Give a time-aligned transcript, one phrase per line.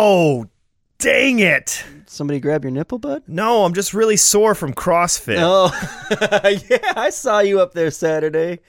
[0.00, 0.46] Oh,
[0.98, 1.84] dang it.
[2.06, 3.24] Somebody grab your nipple, bud?
[3.26, 5.38] No, I'm just really sore from CrossFit.
[5.40, 5.72] Oh,
[6.70, 8.60] yeah, I saw you up there Saturday.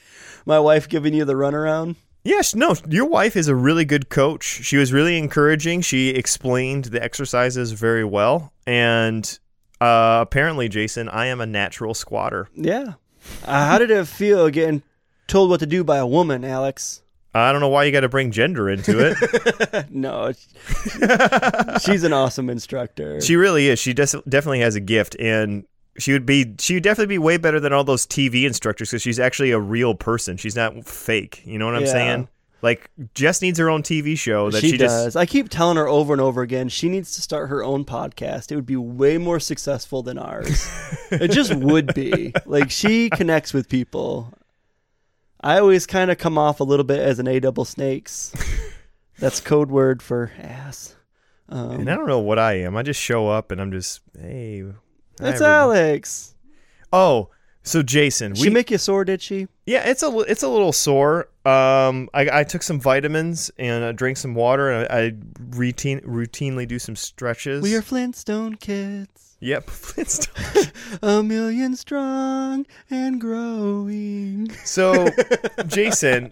[0.47, 1.97] My wife giving you the runaround.
[2.23, 4.43] Yes, no, your wife is a really good coach.
[4.43, 5.81] She was really encouraging.
[5.81, 8.51] She explained the exercises very well.
[8.65, 9.37] And
[9.79, 12.49] uh, apparently, Jason, I am a natural squatter.
[12.55, 12.93] Yeah.
[13.45, 14.81] Uh, how did it feel getting
[15.27, 17.03] told what to do by a woman, Alex?
[17.33, 19.85] I don't know why you got to bring gender into it.
[19.91, 20.31] No,
[21.81, 23.21] she's an awesome instructor.
[23.21, 23.79] she really is.
[23.79, 25.15] She des- definitely has a gift.
[25.19, 25.65] And
[25.97, 29.01] she would be, she would definitely be way better than all those TV instructors because
[29.01, 30.37] she's actually a real person.
[30.37, 31.41] She's not fake.
[31.45, 31.91] You know what I'm Yeah.
[31.91, 32.27] saying?
[32.61, 35.05] Like, Jess needs her own TV show that she, she, just.
[35.05, 35.15] does.
[35.15, 38.51] I keep telling her over and over again she needs to start her own podcast.
[38.51, 40.67] It would be way more successful than ours.
[41.11, 42.33] it just would be.
[42.45, 44.33] Like she connects with people.
[45.41, 48.33] I always kind of come off a little bit as an A double snakes.
[49.19, 50.95] That's code word for ass.
[51.49, 52.77] Um, And I don't know what I am.
[52.77, 54.63] I just show up and I'm just, hey.
[55.17, 55.41] that's.
[55.41, 56.35] Alex.
[56.93, 57.29] Oh,
[57.63, 59.47] so Jason, She we make you sore, did she?
[59.65, 61.27] yeah, it's a it's a little sore.
[61.45, 65.11] Um, I, I took some vitamins and I drank some water and I, I
[65.57, 67.61] routine routinely do some stretches.
[67.61, 70.71] We are Flintstone kids, yep, Flintstone.
[71.01, 74.49] a million strong and growing.
[74.65, 75.07] so
[75.67, 76.31] Jason,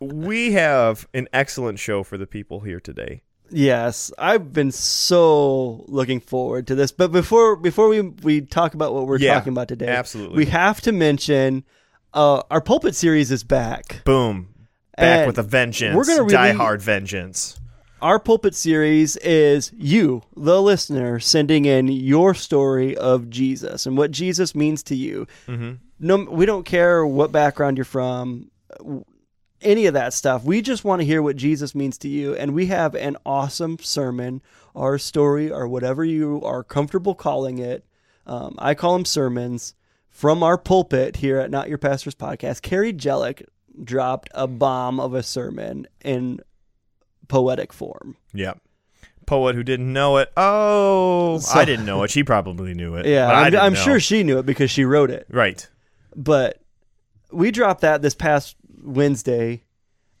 [0.00, 3.22] we have an excellent show for the people here today.
[3.50, 6.92] Yes, I've been so looking forward to this.
[6.92, 10.36] But before before we we talk about what we're Yeah, talking about today, absolutely.
[10.36, 11.64] we have to mention
[12.12, 14.02] uh, our pulpit series is back.
[14.04, 14.48] Boom,
[14.98, 15.96] back And with a vengeance.
[15.96, 17.58] we're gonna die hard vengeance.
[18.00, 24.12] Our pulpit series is you, the listener, sending in your story of Jesus and what
[24.12, 25.26] Jesus means to you.
[25.48, 25.72] Mm-hmm.
[25.98, 28.52] No, we don't care what background you're from,
[29.60, 30.44] any of that stuff.
[30.44, 33.78] We just want to hear what Jesus means to you, and we have an awesome
[33.80, 34.42] sermon,
[34.76, 37.84] our story, or whatever you are comfortable calling it.
[38.26, 39.74] Um, I call them sermons
[40.08, 42.62] from our pulpit here at Not Your Pastor's Podcast.
[42.62, 43.42] Carrie Jellick
[43.82, 46.40] dropped a bomb of a sermon in
[47.28, 48.16] poetic form.
[48.34, 48.60] Yep.
[49.26, 50.32] Poet who didn't know it.
[50.36, 52.10] Oh, So- I didn't know it.
[52.10, 53.06] She probably knew it.
[53.06, 55.26] Yeah, but I I'm, I'm sure she knew it because she wrote it.
[55.30, 55.66] Right.
[56.16, 56.60] but
[57.30, 59.64] we dropped that this past Wednesday,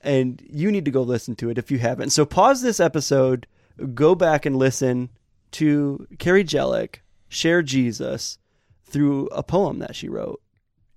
[0.02, 2.10] and you need to go listen to it if you haven't.
[2.10, 3.46] So pause this episode,
[3.94, 5.08] go back and listen
[5.52, 6.96] to Carrie Jellick
[7.30, 8.38] share Jesus
[8.84, 10.42] through a poem that she wrote.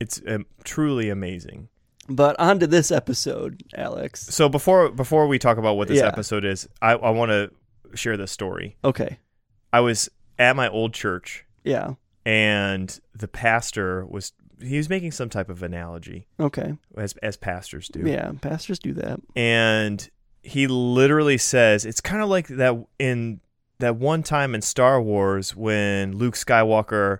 [0.02, 1.70] It's um, truly amazing.
[2.10, 4.22] But on to this episode, Alex.
[4.28, 6.08] So before before we talk about what this Yeah.
[6.08, 7.52] episode is, I, I want to
[7.96, 8.76] share this story.
[8.84, 9.20] Okay.
[9.72, 10.10] I was
[10.40, 11.94] at my old church, Yeah.
[12.26, 16.74] and the pastor was he was making some type of analogy Okay.
[16.98, 18.02] as as pastors do.
[18.02, 18.32] Yeah.
[18.42, 19.20] Pastors do that.
[19.36, 20.10] and
[20.44, 23.40] he literally says it's kind of like that in
[23.78, 27.20] that one time in Star Wars when Luke Skywalker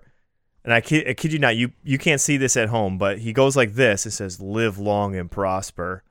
[0.64, 3.18] and I kid, I kid you not you you can't see this at home but
[3.18, 4.06] he goes like this.
[4.06, 6.02] It says live long and prosper.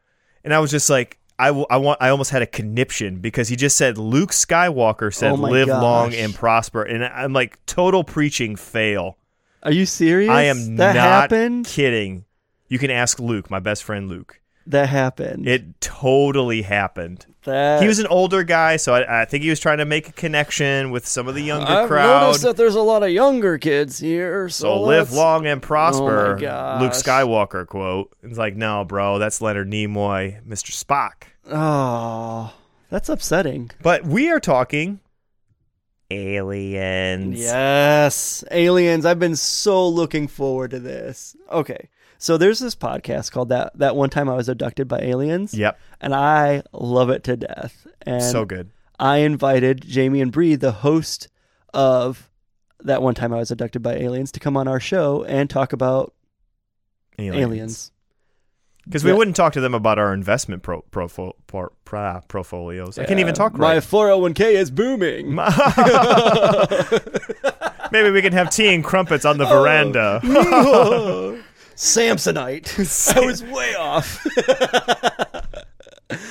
[0.44, 3.47] And I was just like I, w- I want I almost had a conniption because
[3.47, 6.84] he just said Luke Skywalker said Oh live long and prosper.
[6.84, 9.17] And I'm like total preaching fail.
[9.63, 10.29] Are you serious?
[10.29, 11.66] I am that not happened.
[11.66, 12.25] kidding.
[12.68, 14.39] You can ask Luke my best friend Luke.
[14.68, 15.47] That happened.
[15.47, 19.59] it totally happened that he was an older guy, so I, I think he was
[19.59, 22.28] trying to make a connection with some of the younger I've crowd.
[22.28, 24.50] noticed that there's a lot of younger kids here.
[24.50, 26.38] So, so live long and prosper.
[26.38, 26.78] Oh.
[26.81, 28.16] Luke Skywalker quote.
[28.24, 30.72] It's like, no, bro, that's Leonard Nimoy, Mr.
[30.72, 31.24] Spock.
[31.51, 32.53] Oh,
[32.90, 33.72] that's upsetting.
[33.81, 35.00] But we are talking
[36.12, 37.40] aliens.
[37.40, 39.06] Yes, aliens.
[39.06, 41.35] I've been so looking forward to this.
[41.51, 41.90] Okay,
[42.22, 45.54] so there's this podcast called that that one time I was abducted by aliens.
[45.54, 45.78] Yep.
[46.00, 47.86] and I love it to death.
[48.04, 48.70] And so good.
[49.00, 51.28] I invited Jamie and Bree, the host
[51.74, 52.30] of
[52.84, 55.74] that one time I was abducted by aliens, to come on our show and talk
[55.74, 56.14] about
[57.20, 57.92] aliens.
[58.86, 59.18] Because we Yeah.
[59.18, 62.98] wouldn't talk to them about our investment pro, profo, pro, pro, portfolios.
[62.98, 63.84] I can't even Yeah, talk My right.
[63.84, 65.36] 401k is booming.
[67.92, 69.62] Maybe we can have tea and crumpets on the Oh.
[69.62, 71.40] veranda.
[71.81, 73.16] Samsonite.
[73.18, 74.24] I was way off.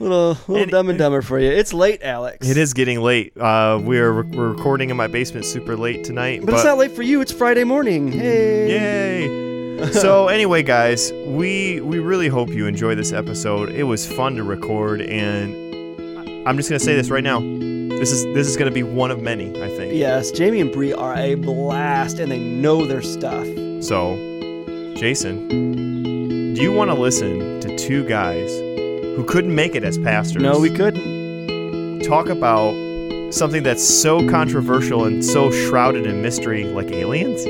[0.00, 1.48] little little And- dumb and dumber for you.
[1.50, 2.48] It's late, Alex.
[2.48, 3.32] It is getting late.
[3.38, 6.40] Uh, we're, we're recording in my basement super late tonight.
[6.44, 7.20] but, it's not late for you.
[7.20, 8.10] It's Friday morning.
[8.10, 9.28] Hey.
[9.78, 9.92] Yay!
[9.92, 13.70] so anyway, guys, we we really hope you enjoy this episode.
[13.70, 15.54] It was fun to record, and
[16.48, 17.38] I'm just gonna say this right now.
[17.40, 19.94] This is this is gonna be one of many, I think.
[19.94, 23.46] Yes, Jamie and Bree are a blast, and they know their stuff.
[23.80, 24.14] So,
[25.02, 28.48] Jason, do you want to listen to two guys
[29.16, 30.40] who couldn't make it as pastors?
[30.40, 32.04] No, we couldn't.
[32.04, 32.72] talk about
[33.34, 37.44] something that's so controversial and so shrouded in mystery like aliens?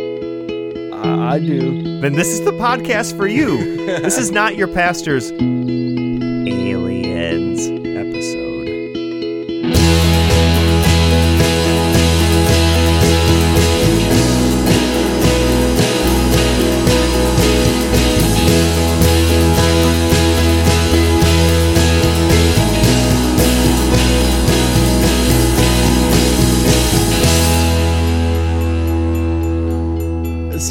[0.95, 2.01] I, I do.
[2.01, 3.85] Then this is the podcast for you.
[4.01, 5.31] this is not your pastor's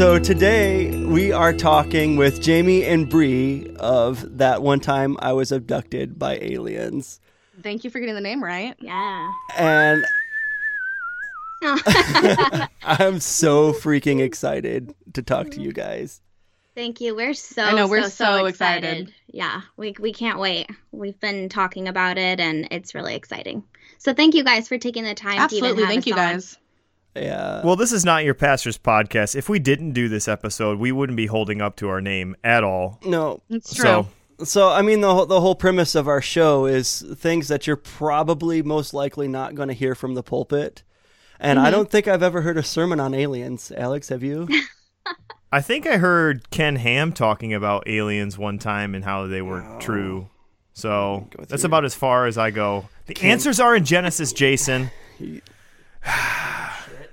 [0.01, 5.51] So today we are talking with Jamie and Bree of that one time I was
[5.51, 7.19] abducted by aliens.
[7.61, 8.75] Thank you for getting the name right.
[8.79, 9.31] Yeah.
[9.55, 10.03] And
[12.81, 16.23] I'm so freaking excited to talk to you guys.
[16.73, 17.15] Thank you.
[17.15, 19.13] We're so I know, we're so, so excited.
[19.27, 20.67] Yeah, we we can't wait.
[20.91, 23.63] We've been talking about it and it's really exciting.
[23.99, 25.69] So thank you guys for taking the time to Absolutely.
[25.69, 26.17] even have Thank us you on.
[26.17, 26.57] guys.
[27.15, 27.61] Yeah.
[27.63, 29.35] Well, this is not your pastor's podcast.
[29.35, 32.63] If we didn't do this episode, we wouldn't be holding up to our name at
[32.63, 32.99] all.
[33.05, 33.41] no.
[33.49, 33.83] It's true.
[33.83, 34.07] So,
[34.45, 37.75] So I mean the whole- the whole premise of our show is things that you're
[37.75, 40.83] probably most likely not going to hear from the pulpit.
[41.39, 41.71] And I mm-hmm.
[41.71, 43.71] don't think I've ever heard a sermon on aliens.
[43.75, 44.47] Alex, have you?
[45.51, 49.77] I think I heard Ken Ham talking about aliens one time and how they were
[49.79, 50.29] true.
[50.73, 52.87] So that's about as far as I go.
[53.07, 54.91] The answers are in Genesis, Jason.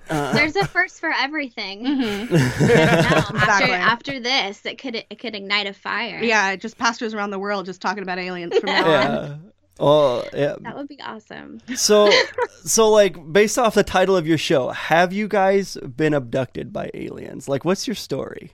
[0.09, 1.85] There's a first for everything.
[1.85, 2.29] Mhm.
[3.39, 6.21] No, after after this, it could it could ignite a fire.
[6.23, 8.91] Yeah, just pastors around the world just talking about aliens from now on.
[8.91, 9.37] yeah.
[9.81, 10.57] Oh, yeah.
[10.61, 11.61] That would be awesome.
[11.77, 12.11] So,
[12.65, 16.91] so like based off the title of your show, have you guys been abducted by
[16.95, 17.49] aliens?
[17.49, 18.51] Like, what's your story?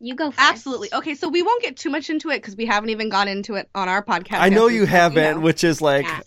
[0.00, 0.40] You go first.
[0.50, 0.88] Absolutely.
[0.94, 3.54] Okay, so we won't get too much into it because we haven't even gone into
[3.56, 4.38] it on our podcast.
[4.38, 6.20] I know you haven't, know, which is like, Yeah.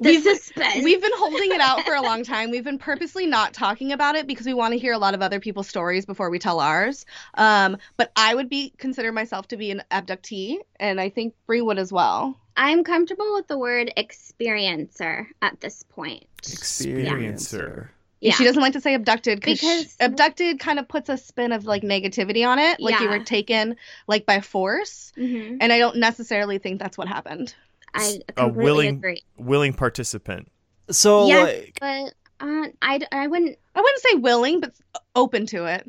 [0.00, 0.84] The We've- suspense.
[0.84, 2.50] We've been holding it out for a long time.
[2.50, 5.22] We've been purposely not talking about it because we want to hear a lot of
[5.22, 7.06] other people's stories before we tell ours.
[7.34, 11.60] Um, but I would be consider myself to be an abductee, and I think Bree
[11.62, 12.38] would as well.
[12.56, 16.24] I'm comfortable with the word experiencer at this point.
[16.42, 17.88] Experiencer.
[18.20, 18.34] Yeah.
[18.34, 21.64] She doesn't like to say abducted because Because- abducted kind of puts a spin of
[21.64, 25.12] like negativity on it, like you were taken like by force.
[25.16, 27.54] hmm And I don't necessarily think that's what happened.
[27.94, 29.22] I A willing- agree.
[29.36, 30.48] Willing participant.
[30.90, 32.14] so Yes, like, but
[32.46, 34.72] uh, I, I wouldn't I wouldn't say willing, but
[35.14, 35.86] open to it.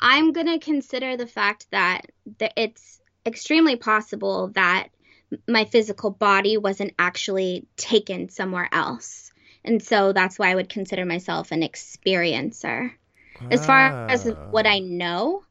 [0.00, 2.02] I'm going to consider the fact that
[2.38, 4.88] th- it's extremely possible that
[5.48, 9.32] my physical body wasn't actually taken somewhere else.
[9.64, 12.92] And so that's why I would consider myself an experiencer.
[13.50, 14.32] As far as Ah.
[14.50, 15.42] what I know,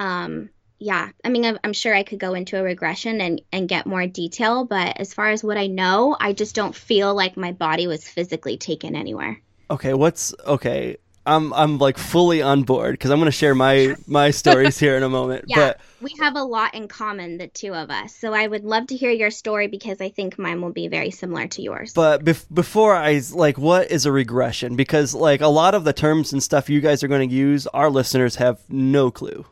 [0.00, 3.68] um, yeah, I mean, I'm, I'm sure I could go into a regression and, and
[3.68, 7.36] get more detail, but as far as what I know, I just don't feel like
[7.36, 9.40] my body was physically taken anywhere.
[9.70, 10.96] okay, what's okay?
[11.26, 15.02] I'm I'm like fully on board because I'm gonna share my my stories here in
[15.02, 15.46] a moment.
[15.48, 18.14] Yeah, But we have a lot in common, the two of us.
[18.14, 21.10] So I would love to hear your story because I think mine will be very
[21.10, 21.94] similar to yours.
[21.94, 24.76] but bef- before I like, what is a regression?
[24.76, 27.66] Because like a lot of the terms and stuff you guys are going to use,
[27.68, 29.46] our listeners have no clue.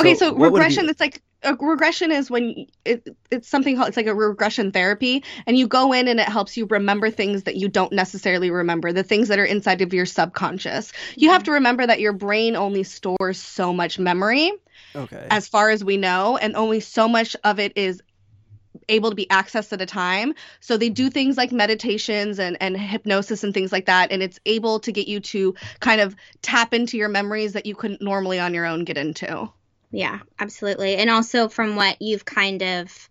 [0.00, 0.54] Okay, so what be?
[0.54, 4.72] regression, it's like a regression is when it, it's something called, it's like a regression
[4.72, 8.50] therapy, and you go in and it helps you remember things that you don't necessarily
[8.50, 10.92] remember, the things that are inside of your subconscious.
[11.16, 11.46] You have mm-hmm.
[11.46, 14.52] to remember that your brain only stores so much memory.
[14.94, 15.26] Okay.
[15.30, 18.02] as far as we know, and only so much of it is
[18.88, 20.34] able to be accessed at a time.
[20.60, 24.38] So they do things like meditations and, and hypnosis and things like that, and it's
[24.44, 28.38] able to get you to kind of tap into your memories that you couldn't normally
[28.38, 29.50] on your own get into.
[29.92, 30.96] Yeah, absolutely.
[30.96, 33.08] And also from what you've kind of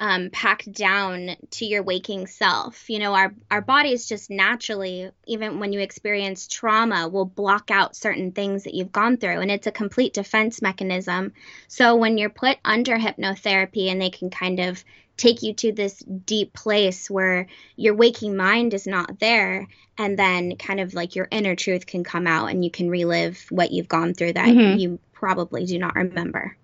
[0.00, 2.90] um, packed down to your waking self.
[2.90, 7.94] You know, our, our bodies just naturally, even when you experience trauma, will block out
[7.94, 9.40] certain things that you've gone through.
[9.40, 11.32] And it's a complete defense mechanism.
[11.68, 14.82] So when you're put under hypnotherapy and they can kind of
[15.16, 20.56] take you to this deep place where your waking mind is not there and then
[20.56, 23.86] kind of like your inner truth can come out and you can relive what you've
[23.86, 24.80] gone through that Mhm.
[24.80, 26.56] you probably do not remember.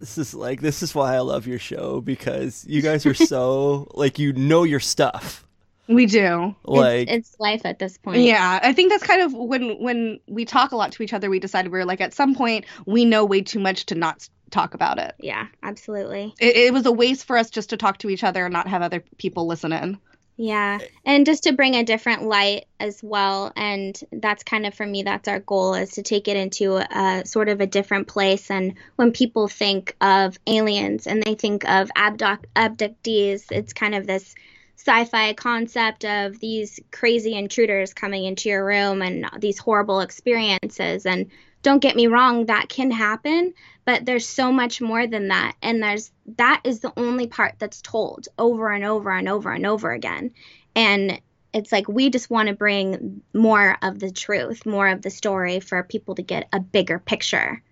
[0.00, 3.88] This is like this is why I love your show because you guys are so
[3.94, 5.46] like you know your stuff.
[5.86, 6.54] We do.
[6.64, 8.18] Like it's, it's life at this point.
[8.18, 11.30] Yeah, I think that's kind of when when we talk a lot to each other,
[11.30, 14.28] we decided we were like at some point we know way too much to not
[14.50, 15.14] talk about it.
[15.18, 16.34] Yeah, absolutely.
[16.40, 18.68] It, it was a waste for us just to talk to each other and not
[18.68, 19.98] have other people listen in.
[20.36, 20.78] Yeah.
[20.82, 20.86] Eh.
[21.04, 23.52] And just to bring a different light as well.
[23.56, 27.22] And that's kind of for me, that's our goal is to take it into a
[27.24, 28.50] sort of a different place.
[28.50, 34.06] And when people think of aliens and they think of abduct- abductees, it's kind of
[34.06, 34.34] this
[34.76, 41.30] sci-fi concept of these crazy intruders coming into your room and these horrible experiences and
[41.64, 43.52] don't get me wrong that can happen
[43.84, 47.82] but there's so much more than that and there's that is the only part that's
[47.82, 50.30] told over and over and over and over again
[50.76, 51.20] and
[51.52, 55.58] it's like we just want to bring more of the truth more of the story
[55.60, 57.62] for people to get a bigger picture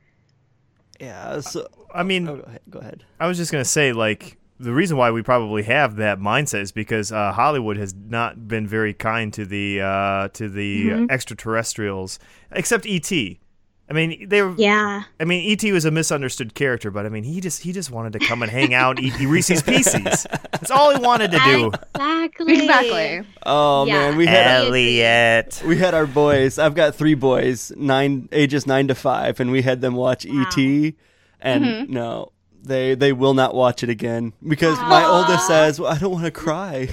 [0.99, 1.41] Yeah.
[1.41, 2.61] So, I mean, oh, go ahead.
[2.71, 3.05] Go ahead.
[3.19, 6.73] I was just gonna say, like, the reason why we probably have that mindset is
[6.73, 11.07] because uh, Hollywood has not been very kind to the uh, to the Mm-hmm.
[11.11, 12.19] extraterrestrials,
[12.53, 13.11] except ET.
[13.93, 14.55] I mean, they were.
[14.57, 17.91] yeah I mean, ET was a misunderstood character, but I mean, he just he just
[17.91, 20.27] wanted to come and hang out, and eat Reese's Pieces.
[20.51, 21.67] That's all he wanted to do.
[21.95, 23.23] exactly Exactly.
[23.45, 23.93] Oh Yeah.
[24.11, 25.63] man, we had Elliot.
[25.67, 26.59] we had our boys.
[26.59, 30.57] I've got three boys, nine ages nine to five, and we had them watch ET,
[30.57, 30.95] and
[31.65, 31.93] Mm-hmm.
[31.93, 32.33] no,
[32.63, 36.25] they they will not watch it again because my oldest says, well, "I don't want
[36.25, 36.89] to cry."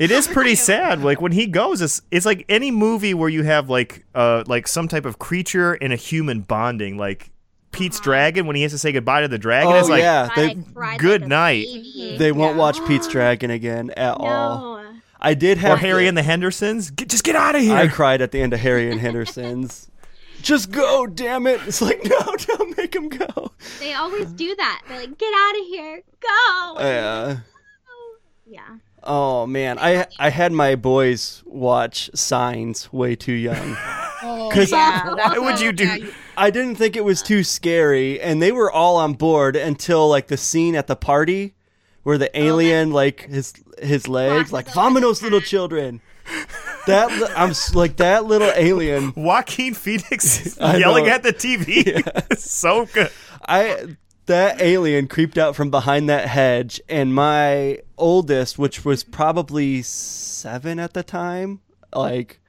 [0.00, 1.02] It is pretty sad.
[1.02, 4.66] Like when he goes, it's it's like any movie where you have like uh like
[4.66, 7.30] some type of creature and a human bonding, like
[7.70, 9.72] Pete's dragon when he has to say goodbye to the dragon.
[9.72, 10.30] Oh, it's like yeah.
[10.34, 11.66] They- cried good like night.
[11.66, 12.16] baby.
[12.18, 12.60] they won't Yeah.
[12.60, 14.82] watch Pete's Dragon again at all.
[15.20, 16.90] I did or have Harry and the Hendersons.
[16.90, 17.76] Get, just get out of here.
[17.76, 19.88] I cried at the end of Harry and Henderson's.
[20.42, 21.60] Just go, damn it!
[21.66, 23.52] It's like no, don't make him go.
[23.80, 24.82] They always do that.
[24.88, 26.74] They're like, get out of here, go.
[26.80, 27.36] Yeah.
[28.46, 28.76] yeah.
[29.04, 33.76] Oh man, I I had my boys watch Signs way too young.
[34.24, 38.40] Oh, 'Cause- yeah, Why would you do- I didn't think it was too scary, and
[38.40, 41.54] they were all on board until like the scene at the party
[42.04, 46.00] where the oh, alien like his his legs Crosses like over vamonos the little children.
[46.86, 49.12] That I'm like that little alien.
[49.16, 52.36] Joaquin Phoenix yelling at the TV.
[52.38, 53.10] so good.
[53.46, 53.96] I
[54.26, 60.78] that alien creeped out from behind that hedge, and my oldest, which was probably seven
[60.78, 61.60] at the time,
[61.94, 62.40] like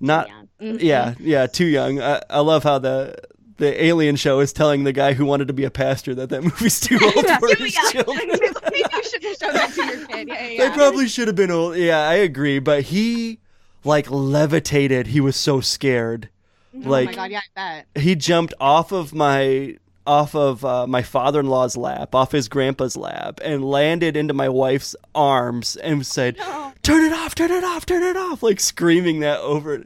[0.00, 0.40] not Yeah.
[0.60, 0.76] Mm-hmm.
[0.80, 2.00] yeah yeah too young.
[2.00, 3.16] I, I love how the
[3.56, 6.42] the alien show is telling the guy who wanted to be a pastor that that
[6.42, 7.90] movie's too old for Yeah, his yeah.
[7.90, 8.28] children.
[8.28, 10.28] Maybe you should have shown that to your kid.
[10.28, 11.76] Yeah, yeah, They probably should have been old.
[11.76, 13.38] Yeah, I agree, but he
[13.84, 15.08] like levitated.
[15.08, 16.28] He was so scared.
[16.74, 18.02] oh Like my god, yeah, I bet.
[18.02, 19.76] he jumped off of my
[20.06, 24.94] off of uh, my father-in-law's lap, off his grandpa's lap, and landed into my wife's
[25.14, 26.36] arms and said,
[26.82, 27.34] "Turn it off!
[27.34, 27.86] Turn it off!
[27.86, 29.84] Turn it off!" Like screaming that over.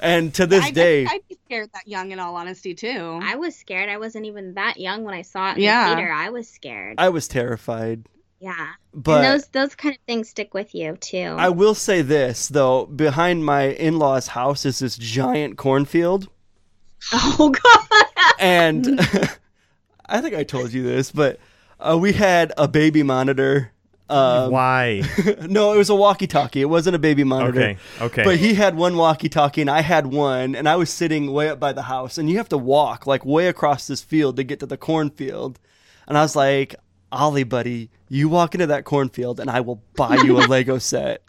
[0.00, 3.20] And to this I'd, day, I'd be scared that young, in all honesty, too.
[3.22, 3.88] I was scared.
[3.88, 5.88] I wasn't even that young when I saw it in Yeah.
[5.90, 6.12] the theater.
[6.12, 6.96] I was scared.
[6.98, 8.04] I was terrified.
[8.40, 8.72] Yeah.
[8.92, 11.34] But and those those kind of things stick with you too.
[11.38, 16.28] I will say this though: behind my in-laws' house is this giant cornfield.
[17.12, 18.06] oh god.
[18.38, 19.00] and
[20.06, 21.38] I think I told you this, but
[21.80, 23.72] uh, we had a baby monitor.
[24.08, 25.02] Um, Why?
[25.48, 26.60] no, it was a walkie-talkie.
[26.60, 27.60] It wasn't a baby monitor.
[27.60, 27.78] Okay.
[28.02, 28.24] Okay.
[28.24, 31.58] But he had one walkie-talkie and I had one, and I was sitting way up
[31.58, 34.60] by the house, and you have to walk like way across this field to get
[34.60, 35.58] to the cornfield.
[36.06, 36.74] And I was like,
[37.14, 41.22] Ollie, buddy, you walk into that cornfield, and I will buy you a Lego set.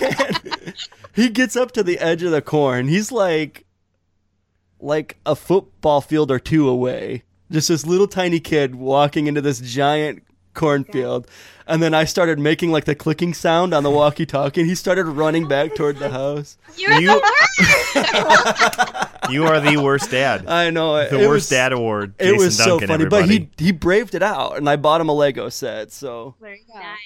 [0.00, 0.74] And
[1.14, 2.88] he gets up to the edge of the corn.
[2.88, 3.66] He's like,
[4.80, 7.24] like a football field or two away.
[7.50, 10.22] Just this little tiny kid walking into this giant
[10.54, 11.26] cornfield.
[11.66, 14.74] And then I started making like the clicking sound on the walkie talkie, and he
[14.74, 16.56] started running back toward the house.
[16.76, 17.20] You're You-
[19.30, 20.46] you are the worst dad.
[20.46, 21.10] I know it.
[21.10, 22.14] The it worst was, dad award.
[22.18, 23.38] It Jason was so Duncan, funny, everybody.
[23.40, 25.92] but he he braved it out, and I bought him a Lego set.
[25.92, 26.78] So, there you go.
[26.78, 26.96] nice.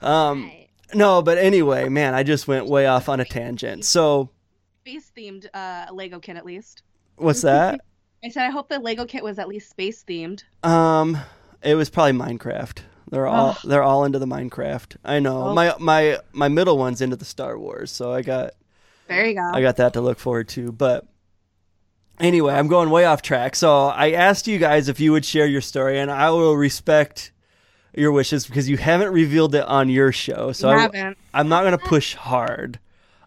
[0.00, 0.68] um, Right.
[0.94, 3.84] no, but anyway, man, I just went way off on a tangent.
[3.84, 4.30] So,
[4.86, 6.82] Space themed uh, Lego kit, at least.
[7.16, 7.80] what's that?
[8.24, 10.42] I said, I hope the Lego kit was at least space themed.
[10.62, 11.18] Um,
[11.62, 12.78] it was probably Minecraft.
[13.10, 13.68] They're all Oh.
[13.68, 14.96] they're all into the Minecraft.
[15.04, 15.48] I know.
[15.48, 15.54] Oh.
[15.54, 18.52] My my my middle one's into the Star Wars, so I got
[19.08, 19.50] There you go.
[19.52, 20.70] I got that to look forward to.
[20.72, 21.06] But
[22.20, 23.56] anyway, I'm going way off track.
[23.56, 27.32] So I asked you guys if you would share your story, and I will respect
[27.94, 30.52] your wishes because you haven't revealed it on your show.
[30.52, 31.14] So You I.
[31.34, 32.78] I'm not going to push hard.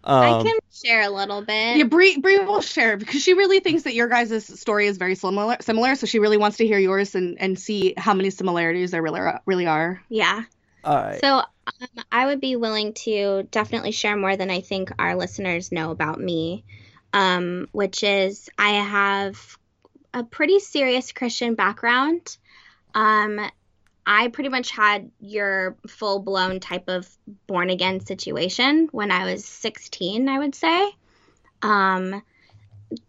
[0.04, 1.76] I Um, can share a little bit.
[1.78, 5.14] Yeah, Bree, Bree will share because she really thinks that your guys' story is very
[5.14, 5.56] similar.
[5.60, 9.02] Similar, so she really wants to hear yours and, and see how many similarities there
[9.02, 10.02] really are, really are.
[10.08, 10.42] yeah.
[10.84, 11.20] all right.
[11.20, 15.72] So um, I would be willing to definitely share more than I think our listeners
[15.72, 16.64] know about me,
[17.14, 19.56] um, which is I have
[20.12, 22.36] a pretty serious Christian background.
[22.94, 23.40] Um,
[24.06, 27.08] I pretty much had your full blown type of
[27.46, 30.90] born again situation when I was 16, I would say.
[31.62, 32.22] Um,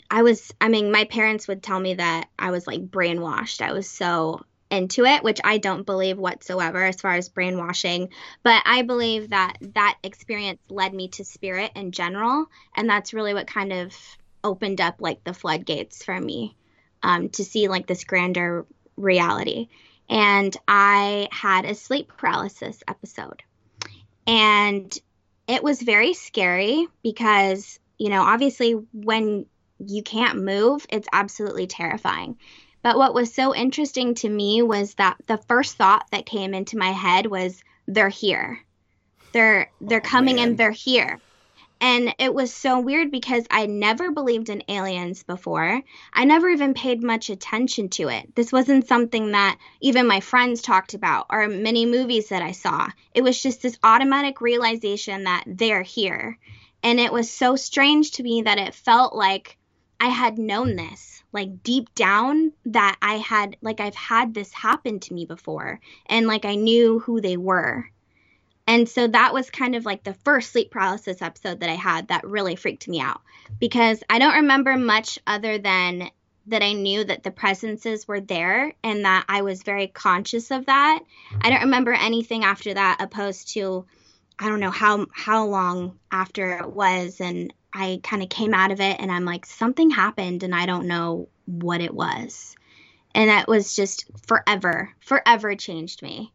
[0.10, 3.62] I was, I mean, my parents would tell me that I was like brainwashed.
[3.62, 8.10] I was so into it, which I don't believe whatsoever as far as brainwashing.
[8.44, 12.48] But I believe that that experience led me to spirit in general.
[12.76, 13.96] And that's really what kind of
[14.44, 16.56] opened up like the floodgates for me
[17.04, 19.70] um, to see like this grander reality.
[20.10, 23.44] And I had a sleep paralysis episode.
[24.28, 24.96] And
[25.48, 29.46] it was very scary because, you know, obviously when
[29.80, 32.38] you can't move, it's absolutely terrifying.
[32.82, 36.78] But what was so interesting to me was that the first thought that came into
[36.78, 38.60] my head was they're here.
[39.34, 40.50] They're they're oh, coming man.
[40.50, 41.20] and they're here.
[41.82, 45.82] And it was so weird because I never believed in aliens before.
[46.14, 48.34] I never even paid much attention to it.
[48.36, 52.88] This wasn't something that even my friends talked about or many movies that I saw.
[53.14, 56.38] It was just this automatic realization that they're here.
[56.82, 59.58] And it was so strange to me that it felt like
[60.00, 65.02] I had known this like deep down that I had like I've had this happen
[65.02, 67.90] to me before and like I knew who they were.
[68.68, 72.08] And so that was kind of like the first sleep paralysis episode that I had
[72.08, 73.22] that really freaked me out
[73.60, 76.10] because I don't remember much other than
[76.48, 80.66] that I knew that the presences were there and that I was very conscious of
[80.68, 81.00] that.
[81.42, 83.86] I don't remember anything after that opposed to
[84.38, 88.72] I don't know how how long after it was and I kind of came out
[88.72, 92.56] of it and I'm like, something happened and I don't know what it was.
[93.14, 96.32] And that was just forever, forever changed me.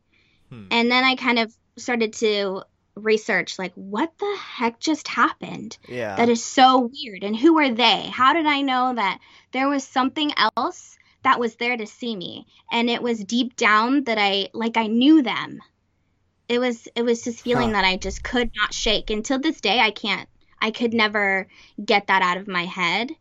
[0.51, 0.67] Hmm.
[0.71, 2.63] And then I kind of started to
[2.95, 5.79] research like what the heck just happened?
[5.89, 6.17] Yeah.
[6.17, 7.25] That is so weird.
[7.25, 8.09] And who are they?
[8.13, 9.21] How did i know that
[9.53, 12.47] there was something else that was there to see me?
[12.71, 15.61] And it was deep down that i like i knew them.
[16.49, 17.81] It was it was this feeling huh.
[17.81, 19.11] that i just could not shake.
[19.11, 20.29] Until this day i can't
[20.63, 21.47] I could never
[21.83, 23.13] get that out of my head.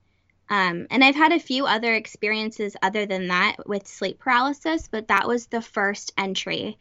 [0.50, 5.08] Um, and I've had a few other experiences other than that with sleep paralysis, but
[5.08, 6.80] that was the first entry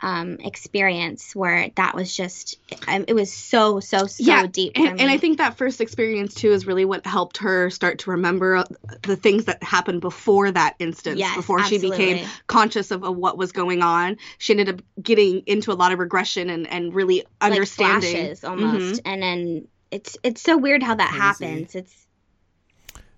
[0.00, 5.10] um, experience where that was just it was so so so yeah, deep and, and,
[5.10, 8.62] i think that first experience too is really what helped her start to remember
[9.02, 11.96] the things that happened before that instance yes, before absolutely.
[11.96, 15.74] she became conscious of, of, what was going on she ended up getting into a
[15.74, 19.08] lot of regression and, and really understanding like flashes almost mm-hmm.
[19.08, 21.20] and then it's it's so weird how that Crazy.
[21.20, 21.74] happens.
[21.74, 22.06] It's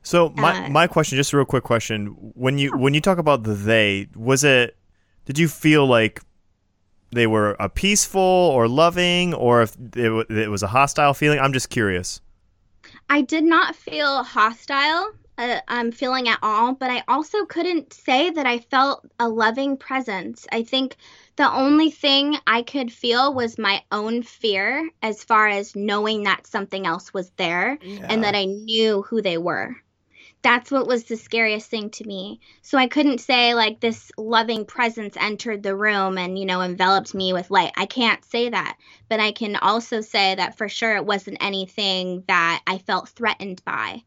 [0.03, 3.19] so my uh, my question, just a real quick question: when you when you talk
[3.19, 4.77] about the they, was it?
[5.25, 6.23] Did you feel like
[7.11, 11.39] they were a peaceful or loving, or if it, it was a hostile feeling?
[11.39, 12.21] I'm just curious.
[13.09, 15.13] I did not feel hostile.
[15.39, 19.77] Uh, um, feeling at all, but I also couldn't say that I felt a loving
[19.77, 20.49] presence.
[20.51, 20.97] I think
[21.37, 26.49] the only thing I could feel was my own fear as far as knowing that
[26.49, 28.09] something else was there yeah.
[28.11, 29.77] and that I knew who they were.
[30.43, 32.41] That's what was the scariest thing to me.
[32.63, 37.15] So I couldn't say like this loving presence entered the room and, you know, enveloped
[37.15, 37.73] me with light.
[37.77, 38.77] I can't say that.
[39.09, 43.65] But I can also say that for sure it wasn't anything that I felt threatened
[43.65, 44.03] by.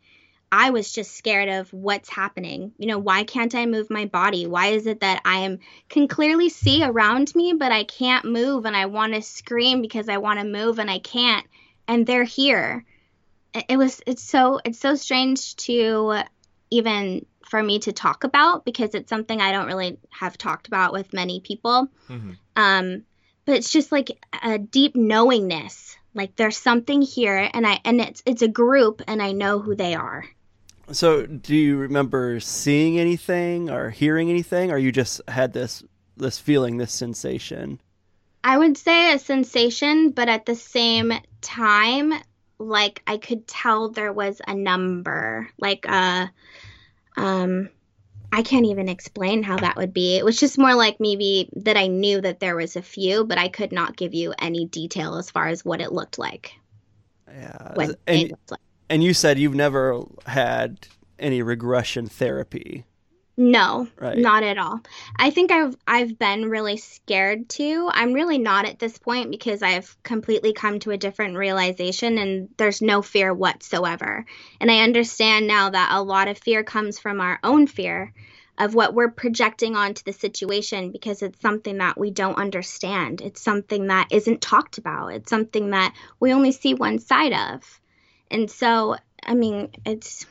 [0.54, 2.74] I was just scared of what's happening.
[2.78, 4.48] You know, why can't I move my body?
[4.48, 8.66] Why is it that I am can clearly see around me but I can't move
[8.66, 11.46] and I want to scream because I want to move and I can't
[11.88, 12.86] and they're here.
[13.54, 16.24] It was it's so it's so strange to
[16.70, 20.94] even for me to talk about because it's something I don't really have talked about
[20.94, 21.90] with many people.
[22.10, 22.32] Mm-hmm.
[22.56, 23.04] Um
[23.46, 24.10] but it's just like
[24.44, 29.22] a deep knowingness like there's something here and I and it's it's a group and
[29.22, 30.26] I know who they are.
[30.92, 35.84] So, do you remember seeing anything or hearing anything, or you just had this
[36.18, 37.80] this feeling, this sensation?
[38.44, 42.14] I would say a sensation, but at the same time,
[42.62, 46.32] like I could tell there was a number, like a,
[47.18, 47.70] uh, um,
[48.32, 50.16] I can't even explain how that would be.
[50.16, 53.38] It was just more like maybe that I knew that there was a few, but
[53.38, 56.54] I could not give you any detail as far as what it looked like.
[57.28, 57.74] Yeah,
[58.08, 58.62] and, it looked like.
[58.90, 60.88] And you said you've never had
[61.20, 62.86] any regression therapy.
[63.38, 64.18] No, right.
[64.18, 64.82] not at all.
[65.16, 67.90] I think I've I've been really scared too.
[67.92, 72.50] I'm really not at this point because I've completely come to a different realization and
[72.58, 74.26] there's no fear whatsoever.
[74.60, 78.14] And I understand now that a lot of fear comes from our own fear
[78.58, 83.22] of what we're projecting onto the situation because it's something that we don't understand.
[83.22, 85.14] It's something that isn't talked about.
[85.14, 87.80] It's something that we only see one side of.
[88.30, 90.26] And so, I mean, it's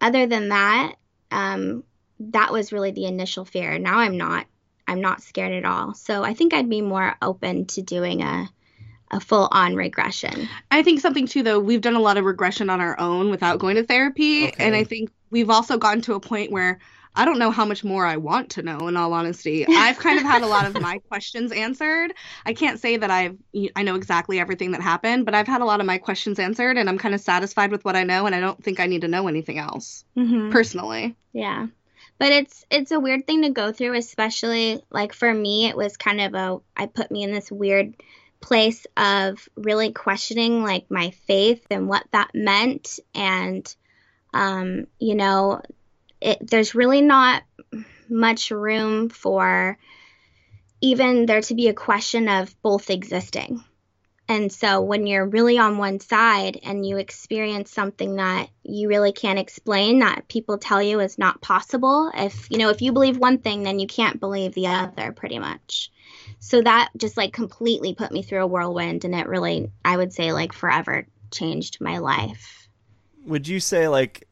[0.00, 0.96] other than that,
[1.32, 1.84] um,
[2.20, 3.78] that was really the initial fear.
[3.78, 4.46] Now I'm not.
[4.86, 5.94] I'm not scared at all.
[5.94, 8.48] So I think I'd be more open to doing a
[9.12, 10.48] a full on regression.
[10.70, 13.58] I think something too though, we've done a lot of regression on our own without
[13.58, 14.64] going to therapy okay.
[14.64, 16.78] and I think we've also gotten to a point where
[17.14, 18.88] I don't know how much more I want to know.
[18.88, 22.14] In all honesty, I've kind of had a lot of my questions answered.
[22.46, 23.36] I can't say that I've
[23.76, 26.78] I know exactly everything that happened, but I've had a lot of my questions answered,
[26.78, 29.02] and I'm kind of satisfied with what I know, and I don't think I need
[29.02, 30.50] to know anything else Mhm.
[30.50, 31.14] personally.
[31.32, 31.66] Yeah.
[32.18, 35.96] But it's it's a weird thing to go through, especially like for me it was
[35.96, 37.94] kind of a I put me in this weird
[38.40, 43.74] place of really questioning like my faith and what that meant and
[44.34, 45.60] um you know
[46.22, 47.42] it there's really not
[48.08, 49.78] much room for
[50.80, 53.62] even there to be a question of both existing.
[54.28, 59.12] And so when you're really on one side and you experience something that you really
[59.12, 63.18] can't explain that people tell you is not possible, if you know, if you believe
[63.18, 65.90] one thing, then you can't believe the other pretty much.
[66.38, 70.12] So that just like completely put me through a whirlwind and it really I would
[70.12, 72.68] say like forever changed my life.
[73.26, 74.28] Would you say like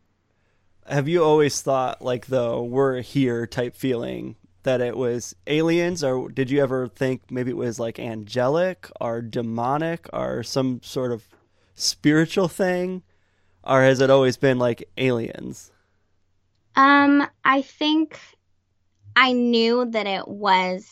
[0.90, 6.29] have you always thought like the we're here type feeling that it was aliens or
[6.29, 11.29] did you ever think maybe it was like angelic or demonic or some sort of
[11.74, 13.03] spiritual thing
[13.62, 15.70] or has it always been like aliens?
[16.76, 18.18] Um, I think
[19.16, 20.88] I knew that it was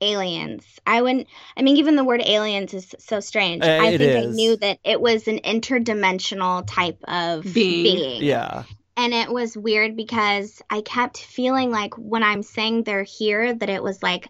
[0.00, 0.64] aliens.
[0.86, 1.28] I wouldn't.
[1.56, 3.62] I mean, even the word aliens is so strange.
[3.62, 7.82] Uh, I it think I knew that it was an interdimensional type of Being.
[7.82, 8.22] being.
[8.22, 8.64] Yeah.
[8.96, 13.68] And it was weird because I kept feeling like when I'm saying they're here, that
[13.68, 14.28] it was like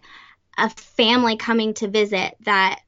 [0.57, 2.81] a family coming to visit that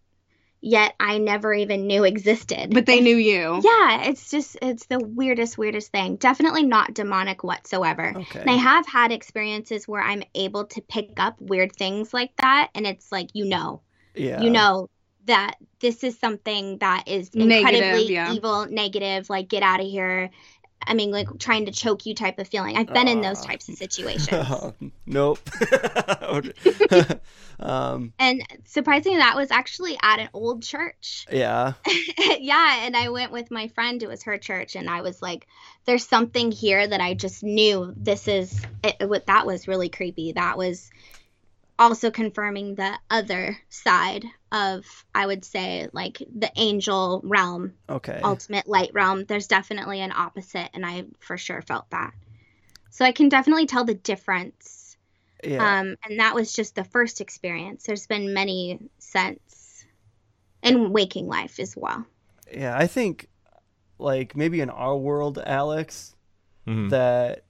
[0.61, 2.73] yet I never even knew existed.
[2.73, 3.59] But they knew you.
[3.63, 6.15] Yeah, it's just it's the weirdest, weirdest thing.
[6.15, 8.13] Definitely not demonic whatsoever.
[8.15, 8.39] Okay.
[8.39, 12.69] And I have had experiences where I'm able to pick up weird things like that,
[12.75, 13.81] and it's like you know,
[14.15, 14.41] yeah.
[14.41, 14.89] you know
[15.25, 18.33] that this is something that is Negative, incredibly yeah.
[18.33, 19.29] evil, negative.
[19.29, 20.29] Like get out of here.
[20.85, 22.77] I mean, like trying to choke you type of feeling.
[22.77, 24.73] I've been in those types of situations.
[25.05, 25.39] nope.
[27.59, 31.25] um, and surprisingly, that was actually at an old church.
[31.31, 31.73] yeah.
[32.39, 34.01] yeah, and I went with my friend.
[34.01, 35.47] It was her church, and I was like,
[35.85, 37.93] "There's something here that I just knew.
[37.95, 40.33] This is it, it, that was really creepy.
[40.33, 40.89] That was
[41.77, 44.85] also confirming the other side of,
[45.15, 48.19] I would say, like the angel realm, Okay.
[48.23, 49.25] ultimate light realm.
[49.25, 52.13] There's definitely an opposite, and I for sure felt that.
[52.89, 54.97] So I can definitely tell the difference.
[55.43, 55.79] yeah.
[55.79, 57.83] Um, and that was just the first experience.
[57.85, 59.85] There's been many since,
[60.61, 62.05] in waking life as well.
[62.53, 62.77] yeah.
[62.77, 63.27] I think,
[63.97, 66.15] like, maybe in our world, Alex,
[66.67, 66.89] Mhm.
[66.89, 67.45] that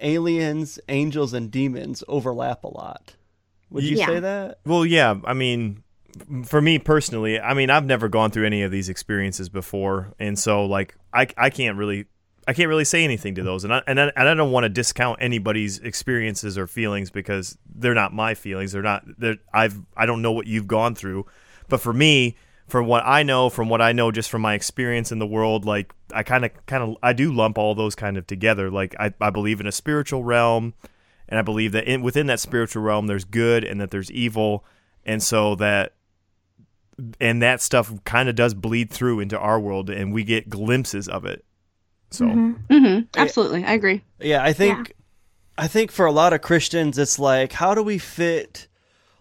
[0.00, 3.16] aliens, angels, and demons overlap a lot.
[3.70, 4.06] Would you Yeah.
[4.06, 4.60] say that?
[4.64, 5.16] Well, yeah.
[5.24, 5.82] I mean,
[6.44, 10.38] for me personally, I mean, I've never gone through any of these experiences before, and
[10.38, 12.06] so like, I I can't really.
[12.46, 14.64] I can't really say anything to those, and I, and I, and I don't want
[14.64, 18.72] to discount anybody's experiences or feelings because they're not my feelings.
[18.72, 19.04] They're not.
[19.18, 21.26] They're, I've I don't know what you've gone through,
[21.68, 25.12] but for me, from what I know, from what I know, just from my experience
[25.12, 28.16] in the world, like I kind of kind of I do lump all those kind
[28.16, 28.70] of together.
[28.70, 30.72] Like I I believe in a spiritual realm,
[31.28, 34.64] and I believe that in, within that spiritual realm, there's good and that there's evil,
[35.04, 35.92] and so that
[37.20, 41.08] and that stuff kind of does bleed through into our world, and we get glimpses
[41.08, 41.44] of it.
[42.10, 44.02] So hmm Absolutely, I agree.
[44.18, 44.94] Yeah, I think
[45.56, 48.68] I think for a lot of Christians it's like how do we fit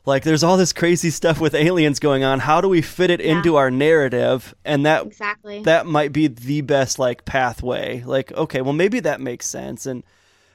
[0.06, 2.40] like there's all this crazy stuff with aliens going on.
[2.40, 4.56] How do we fit it into our narrative?
[4.64, 5.64] And that Exactly.
[5.64, 8.04] that might be the best like pathway.
[8.04, 10.04] Like okay, well maybe that makes sense and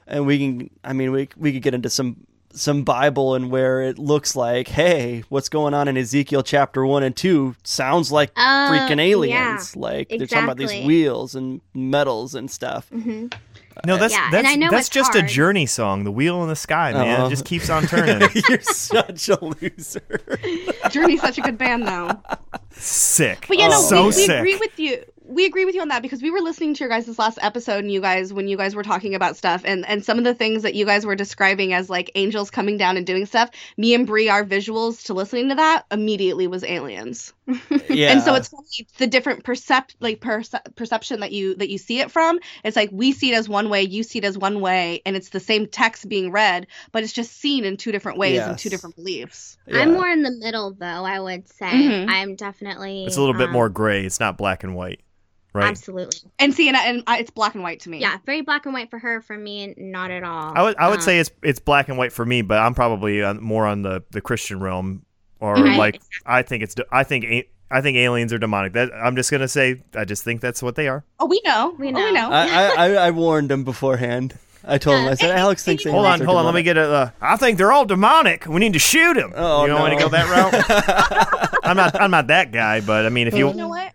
[0.07, 3.81] and we can I mean we we could get into some some Bible and where
[3.81, 8.31] it looks like, hey, what's going on in Ezekiel chapter one and two sounds like
[8.35, 9.03] Uh, freaking yeah.
[9.03, 9.75] aliens.
[9.75, 12.87] Like they're talking about these wheels and metals and stuff.
[12.89, 13.27] hmm
[13.87, 16.03] no, that's Yeah, and that's I know that's it's just a journey song.
[16.03, 17.25] The wheel in the sky, man, Uh-huh.
[17.25, 18.29] it just keeps on turning.
[18.47, 20.21] You're such a loser.
[20.91, 22.11] Journey's such a good band, though.
[22.69, 25.03] sick, But yeah, no, so we, we agree with you.
[25.33, 27.79] We agree with you on that because we were listening to your guys' last episode,
[27.83, 30.33] and you guys, when you guys were talking about stuff, and and some of the
[30.33, 33.49] things that you guys were describing as like angels coming down and doing stuff.
[33.77, 37.33] Me and Bree, our visuals to listening to that immediately was aliens.
[37.89, 38.11] Yeah.
[38.11, 41.99] And so it's funny, the different percept like perce- perception that you that you see
[41.99, 42.39] it from.
[42.63, 45.15] It's like we see it as one way, you see it as one way, and
[45.15, 48.57] it's the same text being read, but it's just seen in two different ways and
[48.57, 49.57] two different beliefs.
[49.67, 49.79] Yeah.
[49.79, 50.85] I'm more in the middle, though.
[51.05, 52.09] I would say Mhm.
[52.09, 53.05] I'm definitely.
[53.05, 54.05] It's a little bit um, more gray.
[54.05, 55.01] It's not black and white,
[55.53, 55.65] right?
[55.69, 56.31] Absolutely.
[56.39, 57.99] And see, and, I- and I, it's black and white to me.
[57.99, 59.21] Yeah, very black and white for her.
[59.21, 60.53] For me, not at all.
[60.55, 62.73] I would I would Um, say it's it's black and white for me, but I'm
[62.73, 65.05] probably on, more on the, the Christian realm,
[65.39, 68.73] or Right, like I think it's I think a- I think aliens are demonic.
[68.73, 71.03] That I'm just gonna say I just think that's what they are.
[71.19, 71.75] Oh, we know.
[71.79, 72.05] We Oh, know.
[72.05, 72.29] we know.
[72.31, 74.37] I, I, I, I warned him beforehand.
[74.65, 75.09] I told him.
[75.09, 76.45] I said, Alex thinks Hold on, are hold on.
[76.45, 76.83] Let me get a.
[76.89, 78.45] Uh, I think they're all demonic.
[78.47, 79.33] We need to shoot them.
[79.35, 81.59] Oh, you don't want to go that route.
[81.65, 81.99] I'm not.
[81.99, 82.79] I'm not that guy.
[82.79, 83.49] But I mean, if you.
[83.49, 83.91] You know what?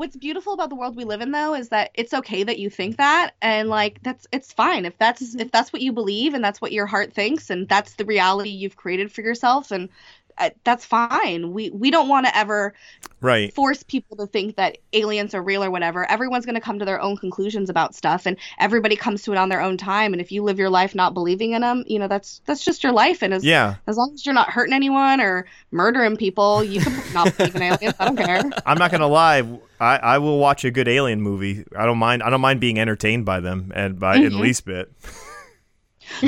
[0.00, 2.70] What's beautiful about the world we live in though is that it's okay that you
[2.70, 6.42] think that and like that's it's fine if that's if that's what you believe and
[6.42, 9.90] that's what your heart thinks and that's the reality you've created for yourself and
[10.38, 11.52] uh, that's fine.
[11.52, 12.72] We we don't want to ever
[13.20, 13.52] Right.
[13.52, 16.10] force people to think that aliens are real or whatever.
[16.10, 19.36] Everyone's going to come to their own conclusions about stuff and everybody comes to it
[19.36, 21.98] on their own time and if you live your life not believing in them, you
[21.98, 23.74] know, that's that's just your life and as Yeah.
[23.86, 27.60] as long as you're not hurting anyone or murdering people, you can not believe in
[27.70, 27.94] aliens.
[28.00, 28.42] I don't care.
[28.64, 29.42] I'm not gonna lie.
[29.80, 31.64] I, I will watch a good alien movie.
[31.76, 32.22] I don't mind.
[32.22, 34.40] I don't mind being entertained by them and by in the mm-hmm.
[34.40, 34.92] least bit.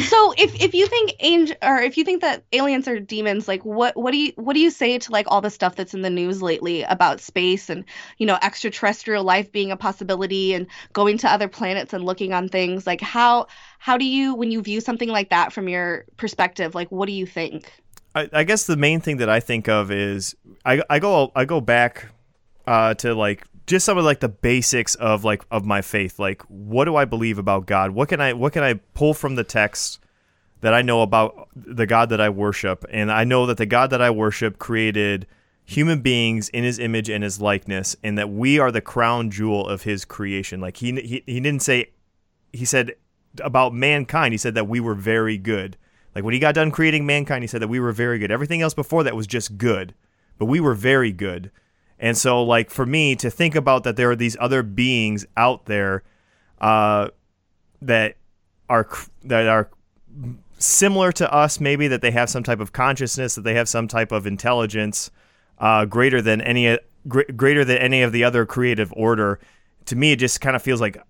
[0.01, 3.65] So if if you think angel or if you think that aliens are demons, like
[3.65, 6.03] what what do you what do you say to like all the stuff that's in
[6.03, 7.85] the news lately about space and
[8.17, 12.49] you know extraterrestrial life being a possibility and going to other planets and looking on
[12.49, 12.87] things?
[12.87, 16.91] Like how how do you when you view something like that from your perspective, like
[16.91, 17.71] what do you think?
[18.15, 20.35] I, I guess the main thing that I think of is
[20.65, 22.09] I, I go I go back
[22.67, 26.19] uh, to like just some of like the basics of like of my faith.
[26.19, 27.93] Like what do I believe about God?
[27.93, 30.01] What can I what can I pull from the text
[30.61, 32.85] that I know about the God that I worship?
[32.91, 35.27] And I know that the God that I worship created
[35.65, 39.67] human beings in his image and his likeness and that we are the crown jewel
[39.67, 40.61] of his creation.
[40.61, 41.91] Like he he, he didn't say
[42.53, 42.93] he said
[43.43, 45.77] about mankind, he said that we were very good.
[46.15, 48.31] Like when he got done creating mankind, he said that we were very good.
[48.31, 49.95] Everything else before that was just good,
[50.37, 51.51] but we were very good.
[52.03, 55.67] And so, like for me to think about that, there are these other beings out
[55.67, 56.03] there
[56.61, 57.09] uh,
[57.81, 58.17] that
[58.69, 58.89] are
[59.23, 59.71] that are
[60.59, 63.87] similar to us, maybe that they have some type of consciousness, that they have some
[63.87, 65.13] type of intelligence
[65.59, 69.39] uh, greater than any gr- greater than any of the other creative order.
[69.87, 71.01] To me, it just kind of feels like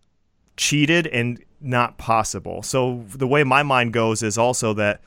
[0.59, 2.63] cheated and not possible.
[2.63, 5.01] So the way my mind goes is also that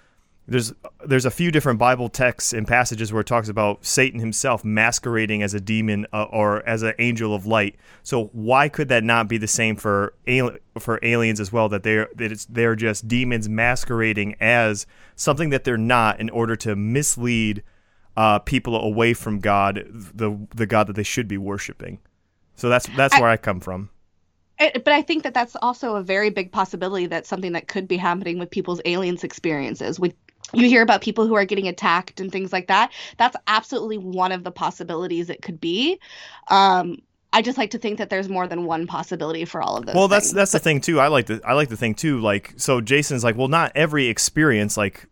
[0.47, 0.73] there's
[1.05, 5.41] there's a few different Bible texts and passages where it talks about Satan himself masquerading
[5.41, 7.75] as a demon uh, or as an angel of light.
[8.03, 11.67] So why could that not be the same for ali- for aliens as well?
[11.69, 16.55] That they're that it's they're just demons masquerading as something that they're not in order
[16.57, 17.63] to mislead
[18.15, 21.99] uh, people away from God, the the God that they should be worshiping.
[22.55, 23.89] So that's that's I- where I come from.
[24.57, 27.97] But I think that that's also a very big possibility that something that could be
[27.97, 29.99] happening with people's aliens experiences.
[29.99, 30.13] When
[30.53, 34.31] you hear about people who are getting attacked and things like that, that's absolutely one
[34.31, 35.99] of the possibilities it could be.
[36.49, 36.99] Um,
[37.33, 39.95] I just like to think that there's more than one possibility for all of those.
[39.95, 40.35] Well, that's things.
[40.35, 40.99] that's the thing too.
[40.99, 42.19] I like the I like the thing too.
[42.21, 45.07] Like so, Jason's like, well, not every experience like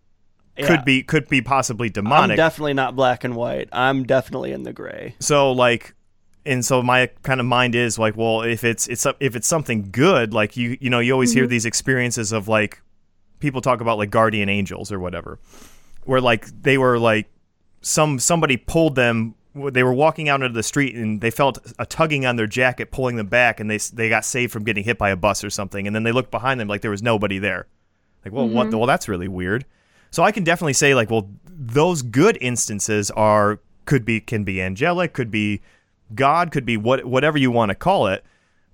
[0.58, 0.67] Yeah.
[0.67, 2.38] could be could be possibly I'm demonic.
[2.38, 3.67] definitely not black and white.
[3.74, 5.15] I'm definitely in the gray.
[5.19, 5.96] so like,
[6.46, 9.89] and so my kind of mind is like, well, if it's it's if it's something
[9.91, 12.82] good, like you you know you always hear these experiences of like
[13.43, 15.38] people talk about like guardian angels or whatever,
[16.06, 17.29] where like they were like
[17.82, 19.36] some somebody pulled them.
[19.53, 22.89] They were walking out into the street and they felt a tugging on their jacket,
[22.89, 25.51] pulling them back, and they they got saved from getting hit by a bus or
[25.51, 25.86] something.
[25.86, 27.67] And then they looked behind them like there was nobody there.
[28.25, 28.67] Like, well, what?
[28.67, 28.77] Mm-hmm.
[28.77, 29.65] Well, that's really weird.
[30.10, 34.62] So I can definitely say like, well, those good instances are could be can be
[34.62, 35.62] angelic, could be
[36.15, 38.23] God, could be what whatever you want to call it.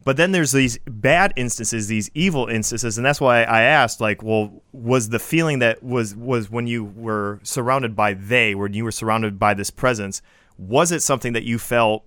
[0.09, 4.23] But then there's these bad instances, these evil instances, and that's why I asked, like,
[4.23, 8.83] well, was the feeling that was was when you were surrounded by they, when you
[8.85, 10.23] were surrounded by this presence,
[10.57, 12.05] was it something that you felt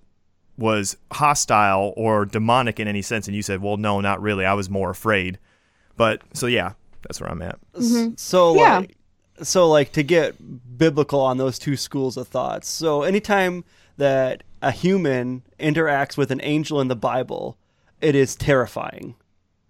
[0.57, 3.29] was hostile or demonic in any sense?
[3.29, 4.43] And you said, well, no, not really.
[4.43, 5.39] I was more afraid.
[5.95, 7.57] But so yeah, that's where I'm at.
[7.77, 8.15] S- mm-hmm.
[8.17, 8.79] So Yeah.
[8.79, 8.97] like,
[9.43, 10.35] so like to get
[10.77, 12.67] biblical on those two schools of thoughts.
[12.67, 13.63] So anytime
[13.95, 17.57] that a human interacts with an angel in the Bible,
[18.03, 19.15] it is terrifying.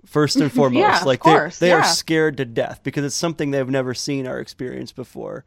[0.06, 3.52] First and foremost, Yeah, like course, they they are scared to death because it's something
[3.52, 5.46] they've never seen or experienced before.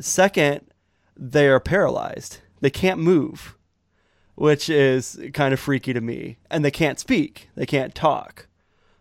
[0.00, 0.62] Second,
[1.16, 2.38] they are paralyzed.
[2.60, 3.56] They can't move,
[4.36, 6.38] which is kind of freaky to me.
[6.50, 7.50] And they can't speak.
[7.56, 8.46] They can't talk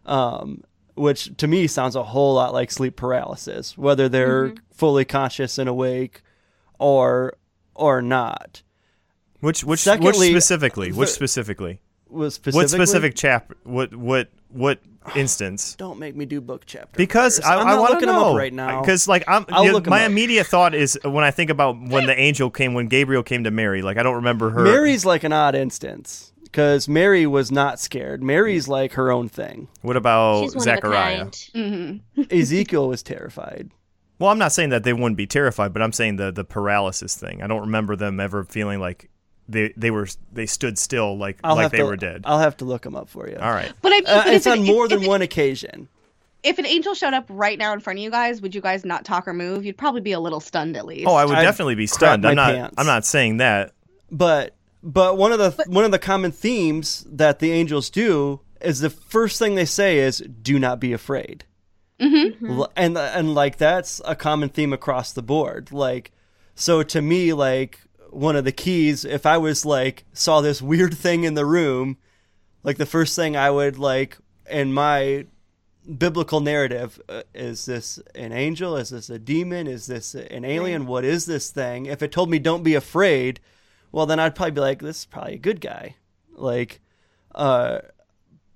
[0.10, 0.64] um,
[0.96, 5.70] which to me sounds a whole lot like sleep paralysis, whether they're fully conscious and
[5.70, 6.22] awake
[6.80, 7.36] or
[7.76, 8.64] or not.
[9.40, 10.92] Which which Secondly, which specifically?
[10.92, 11.80] Which the- specifically?
[12.10, 13.54] Was specifically, What specific chap?
[13.64, 14.80] What what what
[15.16, 15.76] instance?
[15.76, 16.98] Don't make me do book chapter.
[16.98, 17.48] Because first.
[17.48, 18.82] I, I'm I not want to looking know them up right now.
[18.82, 20.10] Because like I'm, I'll you know, my up.
[20.12, 23.52] immediate thought is when I think about when the angel came, when Gabriel came to
[23.52, 23.82] Mary.
[23.82, 24.64] Like I don't remember her.
[24.64, 28.24] Mary's like an odd instance because Mary was not scared.
[28.24, 29.68] Mary's like her own thing.
[29.82, 31.22] What about She's one Zechariah?
[31.22, 32.04] of a kind.
[32.16, 33.70] hmm Ezekiel was terrified.
[34.18, 37.16] Well, I'm not saying that they wouldn't be terrified, but I'm saying the the paralysis
[37.16, 37.42] thing.
[37.42, 39.10] I don't remember them ever feeling like
[39.52, 42.22] they they were they stood still like I'll like they to, were dead.
[42.26, 43.38] I'll have to look them up for you.
[43.38, 43.72] All right.
[43.82, 45.88] But I mean, Uh, it's if it- on more if than it- one occasion.
[46.44, 48.86] if an angel showed up right now in front of you guys, would you guys
[48.86, 49.66] not talk or move?
[49.66, 51.08] You'd probably be a little stunned at least.
[51.08, 52.26] Oh, I would I'd definitely be stunned.
[52.26, 52.54] I'm not.
[52.54, 52.76] pants.
[52.78, 53.74] I'm not saying that.
[54.12, 58.80] But but one of the one of the common themes that the angels do is
[58.80, 61.44] the first thing they say is "Do not be afraid,"
[62.00, 65.72] hmm and and like that's a common theme across the board.
[65.72, 66.12] Like
[66.56, 67.80] so to me, like
[68.12, 71.98] one of the keys, if I was like saw this weird thing in the room,
[72.64, 74.18] like the first thing I would like
[74.50, 75.26] in my
[75.98, 78.76] biblical narrative uh, is this an angel?
[78.76, 79.68] Is this a demon?
[79.68, 80.86] Is this an alien?
[80.86, 81.86] What is this thing?
[81.86, 83.40] If it told me don't be afraid
[83.92, 85.96] well then i'd probably be like this is probably a good guy.
[86.34, 86.82] Like
[87.36, 87.80] uh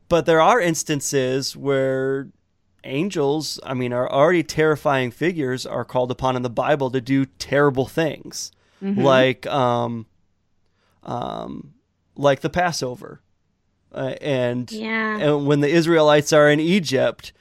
[0.09, 2.27] but there are instances where
[2.83, 7.25] angels i mean are already terrifying figures are called upon in the bible to do
[7.25, 8.51] terrible things
[8.83, 10.05] like um
[11.03, 11.73] um
[12.15, 13.21] like the passover
[13.93, 15.17] uh, and Yeah.
[15.17, 17.31] and when the Israelites are in Egypt,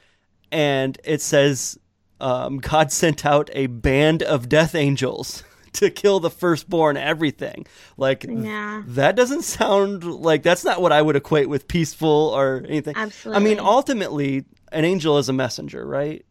[0.51, 1.79] and it says
[2.21, 7.67] um, God sent out a band of death angels to kill the firstborn, everything.
[7.97, 8.83] Like Yeah.
[8.87, 12.95] that doesn't sound like that's not what I would equate with peaceful or anything.
[12.97, 13.41] Absolutely.
[13.41, 16.25] I mean, ultimately, an angel is a messenger, right?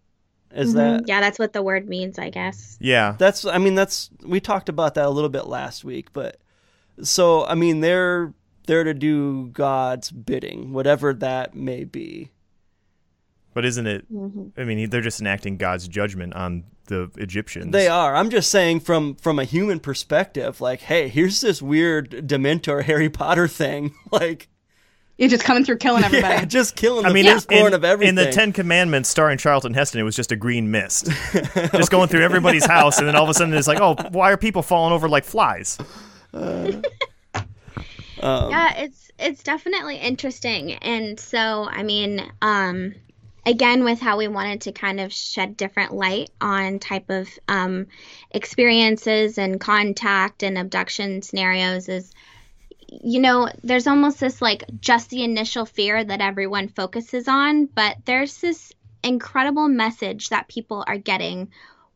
[0.54, 0.76] Is Mhm.
[0.76, 2.78] that Yeah, that's what the word means, I guess.
[2.82, 3.16] Yeah.
[3.18, 6.38] that's I mean that's we talked about that a little bit last week, but
[7.02, 8.34] so I mean they're
[8.68, 12.32] there to do God's bidding, whatever that may be.
[13.54, 14.06] But isn't it?
[14.10, 17.72] hmm I mean, they're just enacting God's judgment on the Egyptians.
[17.72, 18.16] They are.
[18.16, 23.10] I'm just saying from from a human perspective, like, hey, here's this weird Dementor Harry
[23.10, 24.48] Potter thing, like,
[25.22, 26.34] You're just coming through killing everybody.
[26.34, 28.10] yeah, just killing the I mean, firstborn in, of everything.
[28.10, 31.10] in the Ten Commandments, starring Charlton Heston, it was just a green mist,
[31.54, 34.32] just going through everybody's house, and then all of a sudden it's like, oh, why
[34.32, 35.78] are people falling over like flies?
[36.34, 36.82] um,
[38.24, 42.94] yeah it's it's definitely interesting and so i mean um
[43.46, 47.88] again with how we wanted to kind of shed different light on type of um
[48.32, 52.14] experiences and contact and abduction scenarios is
[52.92, 57.96] you know there's almost this like just the initial fear that everyone focuses on but
[58.06, 58.74] there's this
[59.04, 61.50] incredible message that people are getting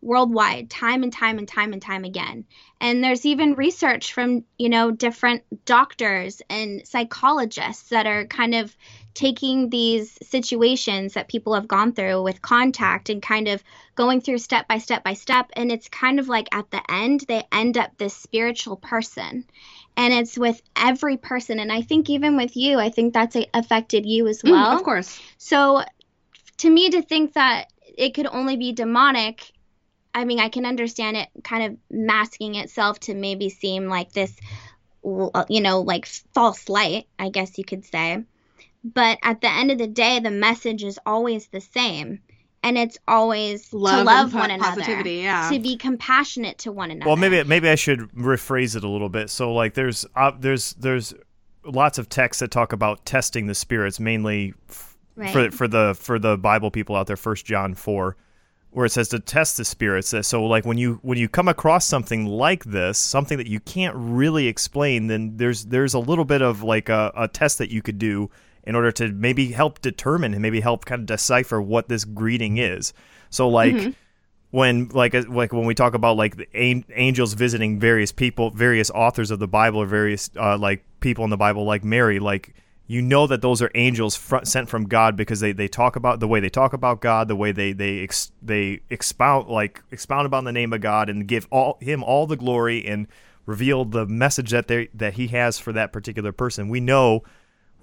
[0.06, 2.46] worldwide time and time and time and time again.
[2.80, 8.76] And there's even research from you know different doctors and psychologists that are kind of
[9.14, 13.64] taking these situations that people have gone through with contact and kind of
[13.96, 15.50] going through step by step by step.
[15.54, 19.46] And it's kind of like at the end they end up this spiritual person
[19.98, 24.06] and it's with every person and i think even with you i think that's affected
[24.06, 25.20] you as Mm, well of course.
[25.38, 25.84] so
[26.58, 29.52] to me to think that it could only be demonic,
[30.14, 34.34] I mean, I can understand it kind of masking itself to maybe seem like this,
[35.04, 38.24] you know, like false light, I guess you could say.
[38.84, 42.20] But at the end of the day, the message is always the same.
[42.66, 45.50] And it's always Love to love po- one another, positivity, yeah.
[45.52, 47.08] to be compassionate to one another.
[47.08, 49.30] Well, maybe maybe I should rephrase it a little bit.
[49.30, 51.14] So, like, there's uh, there's there's
[51.64, 55.32] lots of texts that talk about testing the spirits, mainly f- Right.
[55.32, 57.16] for for the for the Bible people out there.
[57.16, 58.18] First John four,
[58.72, 60.14] where it says to test the spirits.
[60.28, 63.96] So, like, when you when you come across something like this, something that you can't
[63.96, 67.82] really explain, then there's there's a little bit of like a, a test that you
[67.84, 68.30] could do
[68.66, 72.58] in order to maybe help determine and maybe help kind of decipher what this greeting
[72.58, 72.94] is.
[73.30, 73.96] So, like
[74.56, 78.52] when like uh, like when we talk about like the an- angels visiting various people
[78.52, 82.20] various authors of the bible or various uh, like people in the bible like mary
[82.20, 82.54] like
[82.88, 86.22] you know that those are angels fr- sent from god because they, they talk about
[86.22, 90.26] the way they talk about god the way they they ex- they expound like expound
[90.26, 93.08] about the name of god and give all him all the glory and
[93.46, 97.22] reveal the message that they that he has for that particular person we know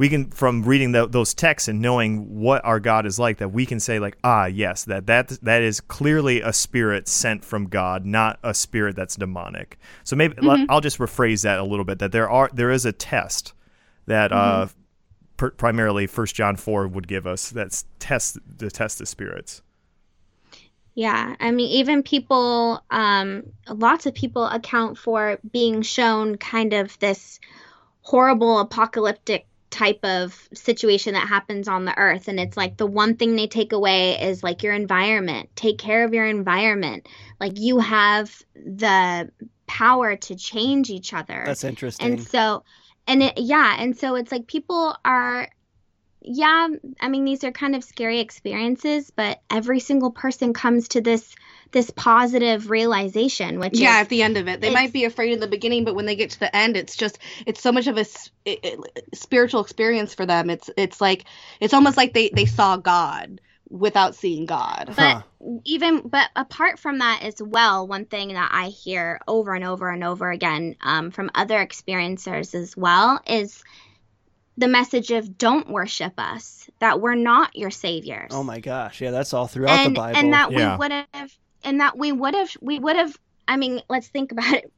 [0.03, 3.51] we can from reading tho- those texts and knowing what our God is like that
[3.51, 7.69] we can say like ah yes that that that is clearly a spirit sent from
[7.69, 10.65] God not a spirit that's demonic so maybe Mm-hmm.
[10.69, 13.55] I'll just rephrase that a little bit that there are there is a test
[14.07, 14.81] that uh Mm-hmm.
[15.37, 19.63] per, primarily First John 4 would give us that's test to test the spirits
[20.95, 26.99] Yeah, I mean, even people, um, lots of people account for being shown kind of
[26.99, 27.41] this
[28.03, 32.29] horrible apocalyptic type of situation that happens on the earth.
[32.29, 35.49] And it's like the one thing they take away is like your environment.
[35.57, 37.09] Take care of your environment.
[37.41, 39.31] Like you have the
[39.67, 41.43] power to change each other.
[41.45, 42.13] That's interesting.
[42.13, 42.63] And so,
[43.07, 45.49] and it, yeah, and so it's like people are,
[46.21, 46.69] yeah,
[47.01, 51.35] I mean, these are kind of scary experiences, but every single person comes to this
[51.73, 55.33] this positive realization, which yeah, is at the end of it, they might be afraid
[55.33, 57.87] in the beginning, but when they get to the end, it's just it's so much
[57.87, 58.07] of a
[58.45, 60.51] it- it- spiritual experience for them.
[60.51, 61.25] It's it's like
[61.61, 64.93] it's almost like they they saw God without seeing God.
[64.97, 65.25] But
[65.65, 69.89] even but apart from that as well, one thing that I hear over and over
[69.89, 73.65] and over again um, from other experiencers as well is
[74.59, 78.31] the message of don't worship us, that we're not your saviors.
[78.31, 80.19] Oh my gosh, yeah, that's all throughout and, the Bible.
[80.19, 80.75] And that Yeah.
[80.75, 81.33] we would have
[81.65, 84.73] and that we would have we would have I mean, let's think about it.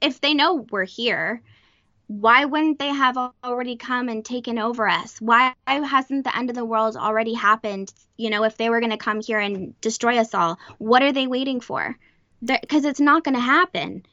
[0.00, 1.42] If they know we're here,
[2.06, 5.20] why wouldn't they have already come and taken over us?
[5.20, 7.92] Why hasn't the end of the world already happened?
[8.16, 11.12] You know, if they were going to come here and destroy us all, what are
[11.12, 11.96] they waiting for?
[12.42, 14.04] Because it's not going to happen.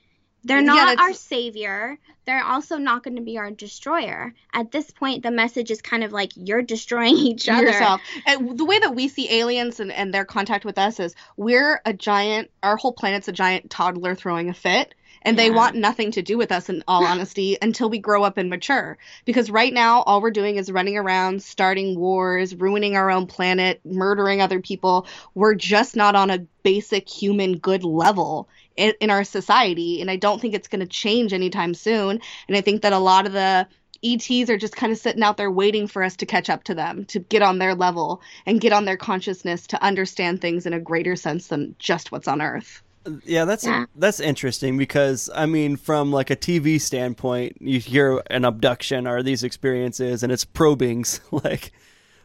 [0.47, 1.97] They're not that's- our savior.
[2.25, 4.33] They're also not going to be our destroyer.
[4.53, 7.67] At this point, the message is kind of like you're destroying each other.
[7.67, 8.01] yourself.
[8.25, 11.81] And the way that we see aliens and, and their contact with us is we're
[11.85, 14.93] a giant, our whole planet's a giant toddler throwing a fit.
[15.23, 15.55] And they Yeah.
[15.55, 18.97] want nothing to do with us, in all honesty, until we grow up and mature.
[19.25, 23.81] Because right now, all we're doing is running around, starting wars, ruining our own planet,
[23.85, 25.07] murdering other people.
[25.35, 30.01] We're just not on a basic human good level in, in our society.
[30.01, 32.19] And I don't think it's going to change anytime soon.
[32.47, 33.67] And I think that a lot of the
[34.03, 36.75] ETs are just kind of sitting out there waiting for us to catch up to
[36.75, 40.73] them, to get on their level and get on their consciousness to understand things in
[40.73, 42.83] a greater sense than just what's on Earth.
[43.25, 43.85] Yeah, that's Yeah.
[43.95, 49.23] that's interesting because I mean, from like a TV standpoint, you hear an abduction or
[49.23, 51.21] these experiences, and it's probings.
[51.31, 51.71] like,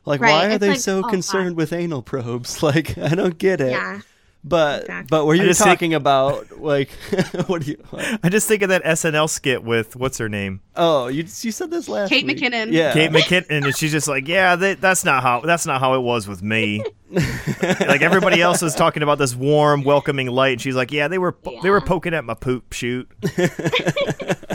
[0.05, 2.63] like Right, why are it's they like, so oh, concerned with anal probes?
[2.63, 3.71] Like, I don't get it.
[3.73, 4.01] Yeah.
[4.45, 5.07] But Exactly.
[5.09, 6.91] but were I you just think- talking about like
[7.47, 7.85] what do you?
[7.91, 8.19] What?
[8.25, 11.71] I just think of that SNL skit with what's her name, Oh, you you said
[11.71, 12.39] this last Kate week.
[12.39, 12.73] McKinnon.
[12.73, 15.95] Yeah, Kate McKinnon, and she's just like, "Yeah, that, that's not how that's not how
[15.95, 16.83] it was with me."
[17.63, 21.19] like everybody else is talking about this warm, welcoming light, and she's like, "Yeah, they
[21.19, 23.11] were they were poking at my poop shoot."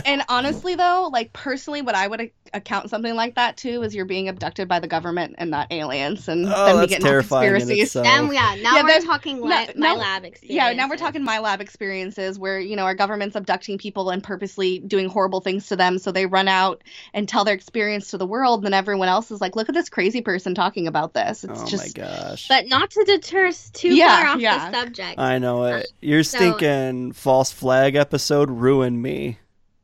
[0.04, 3.94] And honestly, though, like personally, what I would a- account something like that to is
[3.94, 6.96] you're being abducted by the government and not aliens, and Oh, then we that's get
[7.00, 7.84] into terrifying in conspiracies.
[7.88, 8.04] itself.
[8.06, 10.54] Then, yeah, now Yeah, we're then- talking no, my no, lab experience.
[10.56, 14.22] Yeah, now we're talking my lab experiences where, you know, our government's abducting people and
[14.22, 15.98] purposely doing horrible things to them.
[15.98, 16.82] So they run out
[17.12, 18.60] and tell their experience to the world.
[18.60, 21.44] And then everyone else is like, look at this crazy person talking about this.
[21.44, 22.47] It's Oh just, my gosh.
[22.48, 24.70] But not to deter us too Yeah, far off yeah.
[24.70, 25.18] the subject.
[25.18, 25.72] I know it.
[25.84, 29.38] Uh, Your so- stinking false flag episode ruined me.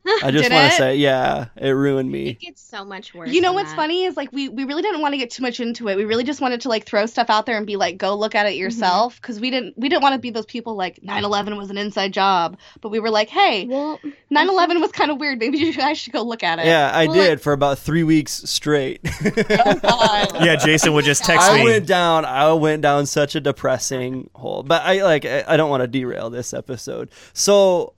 [0.07, 2.29] I just want to say, yeah, it ruined me.
[2.31, 3.31] it gets so much worse.
[3.31, 3.77] you know than what's that.
[3.77, 5.97] funny is like we, we really didn't want to get too much into it.
[5.97, 8.35] We really just wanted to like throw stuff out there and be like, go look
[8.35, 9.21] at it yourself.
[9.23, 12.13] Cause we didn't, we didn't want to be those people like 9-11 was an inside
[12.13, 12.59] job.
[12.83, 13.99] But we were like, hey, Well,
[14.31, 15.39] 9-11 was kind of weird.
[15.39, 16.67] Maybe you guys should go look at it.
[16.67, 19.01] Yeah, I Well, did like- for about three weeks straight.
[19.05, 20.31] Oh, God.
[20.45, 21.65] Yeah, Jason would just text I me.
[21.65, 22.25] went down.
[22.25, 24.63] I went down such a depressing hole.
[24.63, 25.25] But I like.
[25.25, 27.09] I I don't want to derail this episode.
[27.33, 27.95] So,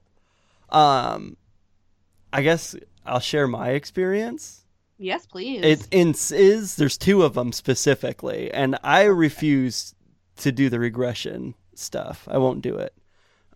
[0.71, 1.37] um,
[2.37, 4.64] I guess I'll share my experience.
[4.99, 5.62] Yes, please.
[5.62, 9.95] It in, is there's two of them specifically, and I refuse
[10.39, 12.26] to do the regression stuff.
[12.30, 12.93] I won't do it.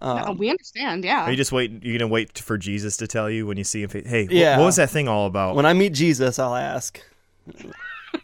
[0.02, 1.04] Um, No, we understand.
[1.04, 1.24] Yeah.
[1.24, 1.82] Are you just wait?
[1.82, 3.90] You're gonna wait for Jesus to tell you when you see him?
[3.90, 4.58] Hey, wh- Yeah.
[4.58, 5.56] what was that thing all about?
[5.56, 7.00] when I meet Jesus, I'll ask.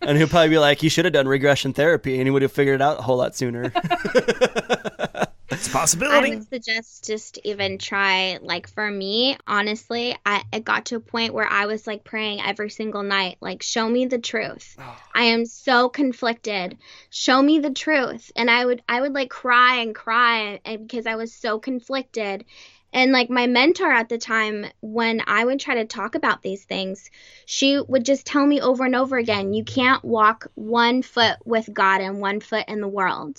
[0.03, 2.53] And he'll probably be like, "You should have done regression therapy, and he would have
[2.53, 3.73] figured it out a whole lot sooner."
[5.49, 6.33] it's a possibility.
[6.33, 11.01] I would suggest just even try like for me, honestly, I it got to a
[11.01, 14.77] point where I was like praying every single night, like show me the truth.
[14.79, 14.97] Oh.
[15.15, 16.79] I am so conflicted.
[17.11, 18.33] Show me the truth.
[18.35, 22.45] And I would I would like cry and cry and because I was so conflicted.
[22.93, 26.65] And like my mentor at the time, when I would try to talk about these
[26.65, 27.11] things,
[27.45, 31.73] she would just tell me over and over again, you can't walk one foot with
[31.73, 33.39] God and one foot in the world.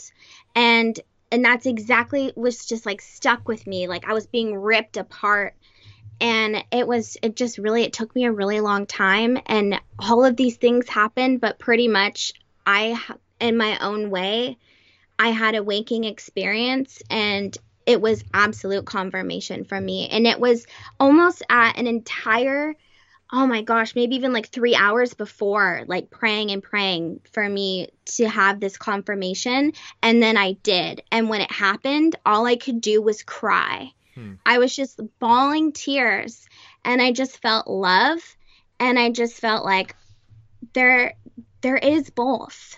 [0.53, 0.99] And
[1.32, 3.88] and that's exactly was just like stuck with me.
[3.88, 5.56] Like I was being ripped apart.
[6.20, 10.26] And it was it just really it took me a really long time and all
[10.26, 12.34] of these things happened, but pretty much
[12.66, 13.00] I
[13.40, 14.58] in my own way
[15.20, 17.56] I had a waking experience and
[17.86, 20.10] it was absolute confirmation for me.
[20.10, 20.68] And it was
[21.00, 22.76] almost at an entire,
[23.32, 27.90] oh my gosh, maybe even like three hours before, like praying and praying for me
[28.06, 29.74] to have this confirmation.
[30.02, 31.04] And then I did.
[31.12, 33.92] And when it happened, all I could do was cry.
[34.16, 34.36] Hmm.
[34.46, 36.48] I was just bawling tears
[36.86, 38.20] and I just felt love.
[38.80, 39.96] And I just felt like
[40.74, 41.14] there,
[41.62, 42.78] there is both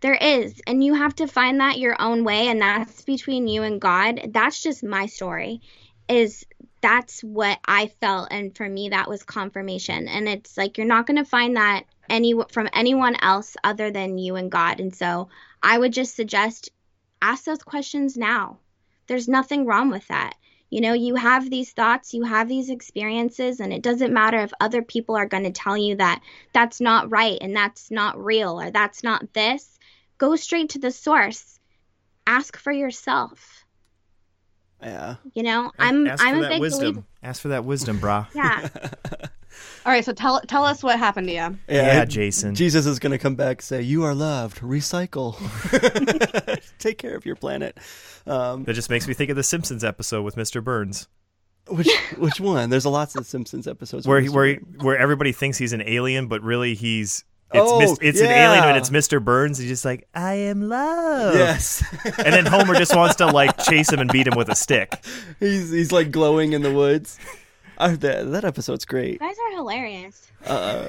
[0.00, 0.60] there is.
[0.66, 2.48] And you have to find that your own way.
[2.48, 4.30] And that's between you and God.
[4.32, 5.60] That's just my story.
[6.08, 6.44] Is
[6.86, 8.28] that's what I felt.
[8.30, 10.06] And for me, that was confirmation.
[10.06, 14.18] And it's like, you're not going to find that any from anyone else other than
[14.18, 14.78] you and God.
[14.78, 15.28] And so
[15.60, 16.70] I would just suggest
[17.20, 18.58] ask those questions now.
[19.08, 20.34] There's nothing wrong with that.
[20.70, 24.52] You know, you have these thoughts, you have these experiences, and it doesn't matter if
[24.60, 26.22] other people are going to tell you that
[26.52, 29.76] that's not right and that's not real or that's not this
[30.18, 31.58] go straight to the source.
[32.28, 33.65] Ask for yourself.
[34.82, 35.16] Yeah.
[35.34, 36.80] You know, I'm Ask I'm for a that big wisdom.
[36.80, 37.04] believer.
[37.22, 38.26] Ask for that wisdom, brah.
[38.34, 38.68] Yeah.
[39.86, 41.38] All right, so tell tell us what happened to you.
[41.38, 42.54] Yeah, yeah Jason.
[42.54, 44.60] Jesus is going to come back and say, You are loved.
[44.60, 45.34] Recycle.
[46.78, 47.78] Take care of your planet.
[48.26, 50.62] Um, That just makes me think of the Simpsons episode with Mr.
[50.62, 51.08] Burns,
[51.68, 52.68] which which one?
[52.68, 55.72] There's a lots of Simpsons episodes where with he, where he, where everybody thinks he's
[55.72, 57.24] an alien, but really he's
[57.54, 58.68] it's Oh, mis- it's an alien yeah.
[58.68, 59.22] and it's Mr.
[59.22, 59.58] Burns.
[59.58, 61.34] He's just like I am love.
[61.34, 61.84] Yes.
[62.04, 65.04] and then Homer just wants to like chase him and beat him with a stick.
[65.40, 67.18] he's he's like glowing in the woods.
[67.78, 69.14] Uh, that, that episode's great.
[69.14, 70.30] You guys are hilarious.
[70.46, 70.88] Uh,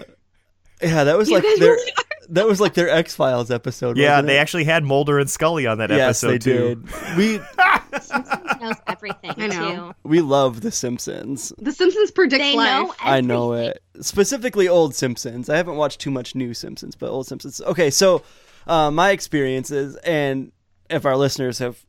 [0.82, 1.92] yeah, that was You like their really
[2.30, 3.98] that was like their X Files episode.
[3.98, 4.42] Yeah, wasn't they it?
[4.42, 6.76] actually had Mulder and Scully on that yes, episode they too.
[6.76, 7.18] did.
[7.18, 7.40] We
[8.00, 9.70] Simpsons knows everything I know.
[9.76, 9.96] too.
[10.08, 11.52] We love the Simpsons.
[11.58, 12.88] The Simpsons predict They life.
[12.88, 13.82] know I know it.
[14.02, 15.50] Specifically, old Simpsons.
[15.50, 17.62] I haven't watched too much new Simpsons, but old Simpsons.
[17.62, 18.24] Okay, so
[18.68, 20.52] uh, my experiences, and
[20.90, 21.84] if our listeners have,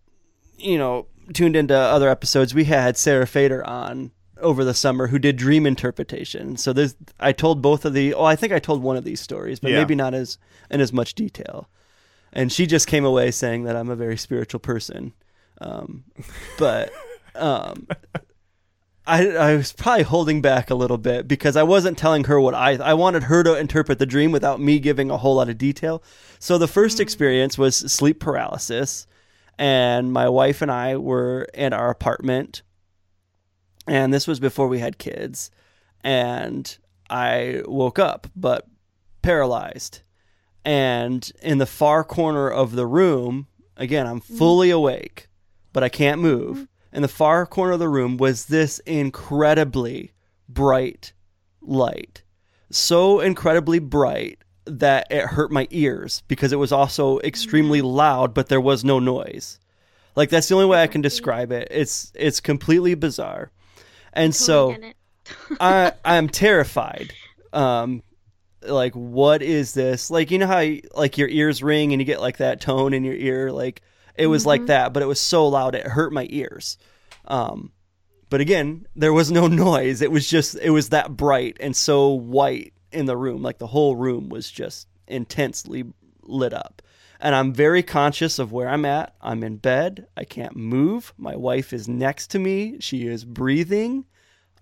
[0.59, 4.11] you know, tuned into other episodes, we had Sarah Fader on
[4.41, 6.57] over the summer who did dream interpretation.
[6.57, 8.15] So there's, I told both of the.
[8.15, 9.79] Oh, I think I told one of these stories, but Yeah.
[9.79, 10.39] maybe not as
[10.71, 11.69] in as much detail.
[12.33, 15.13] And she just came away saying that I'm a very spiritual person,
[15.61, 16.05] um,
[16.59, 16.93] but.
[17.39, 17.87] Um,
[19.09, 22.55] I, I was probably holding back a little bit because I wasn't telling her what
[22.55, 25.57] I I wanted her to interpret the dream without me giving a whole lot of
[25.57, 26.03] detail.
[26.39, 27.01] So the first mm.
[27.01, 29.07] experience was sleep paralysis,
[29.59, 32.61] and my wife and I were in our apartment,
[33.87, 35.51] and this was before we had kids,
[36.05, 36.77] and
[37.09, 38.67] I woke up but
[39.23, 40.03] paralyzed,
[40.67, 44.37] and in the far corner of the room, again I'm mm.
[44.37, 45.29] fully awake,
[45.73, 46.59] but I can't move.
[46.59, 46.69] Mm.
[46.93, 50.13] In the far corner of the room was this incredibly
[50.49, 51.13] bright
[51.61, 52.23] light.
[52.71, 58.49] So incredibly bright that it hurt my ears because it was also extremely loud, but
[58.49, 59.59] there was no noise.
[60.17, 61.69] Like that's the only way I can describe it.
[61.71, 63.51] It's it's completely bizarre.
[64.13, 64.97] And so Totally get
[65.51, 65.57] it.
[65.61, 67.13] I I'm terrified.
[67.53, 68.03] Um
[68.63, 70.11] like what is this?
[70.11, 72.93] Like you know how you, like your ears ring and you get like that tone
[72.93, 73.83] in your ear like
[74.19, 76.79] it was like that, but it was so loud it hurt my ears.
[77.27, 77.73] Um
[78.31, 80.03] but again, there was no noise.
[80.03, 83.43] It was just it was that bright and so white in the room.
[83.43, 85.85] Like the whole room was just intensely
[86.23, 86.83] lit up.
[87.21, 89.15] And I'm very conscious of where I'm at.
[89.21, 90.07] I'm in bed.
[90.17, 91.13] I can't move.
[91.17, 92.77] My wife is next to me.
[92.81, 94.05] She is breathing.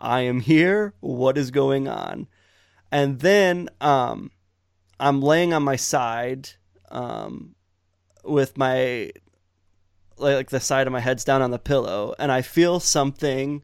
[0.01, 0.95] I am here.
[1.01, 2.29] What is going on?
[2.91, 4.31] And then um,
[4.99, 6.51] I'm laying on my side
[6.91, 7.55] um,
[8.25, 9.11] with my
[10.19, 13.63] like the side of my head's down on the pillow, and I feel something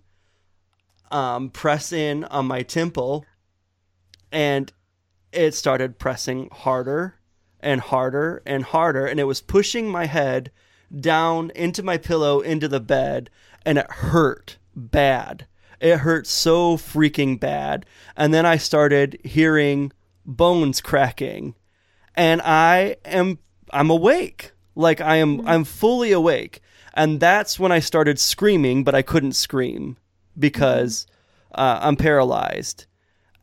[1.10, 3.24] um, press in on my temple,
[4.30, 4.72] and
[5.32, 7.16] it started pressing harder
[7.60, 10.50] and harder and harder, and it was pushing my head
[11.00, 13.30] down into my pillow into the bed,
[13.64, 15.46] and it hurt bad.
[15.80, 17.86] It hurt so freaking bad.
[18.16, 19.92] And then I started hearing
[20.24, 21.54] bones cracking,
[22.14, 23.38] and I am
[23.72, 24.52] I'm awake.
[24.74, 25.48] Like I am mm-hmm.
[25.48, 26.60] I'm fully awake.
[26.94, 29.96] And that's when I started screaming, but I couldn't scream
[30.38, 31.06] because
[31.54, 31.60] mm-hmm.
[31.60, 32.86] uh, I'm paralyzed.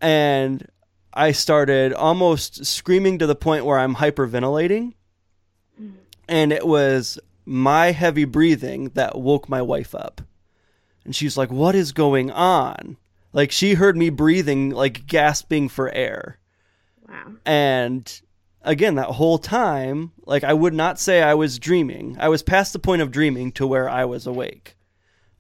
[0.02, 0.68] And
[1.14, 4.94] I started almost screaming to the point where I'm hyperventilating.
[5.82, 5.96] Mm-hmm.
[6.28, 10.22] And it was my heavy breathing that woke my wife up.
[11.04, 12.98] And she's like, What is going on?
[13.34, 16.40] Like, she heard me breathing, like gasping for air.
[17.08, 17.34] Wow.
[17.46, 18.22] And
[18.64, 22.18] again, that whole time, like, I would not say I was dreaming.
[22.20, 24.76] I was past the point of dreaming to where I was awake.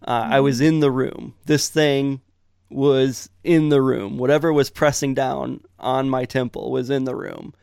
[0.01, 1.35] Uh, I was in the room.
[1.45, 2.21] This thing
[2.69, 4.17] was in the room.
[4.17, 7.53] Whatever was pressing down on my temple was in the room.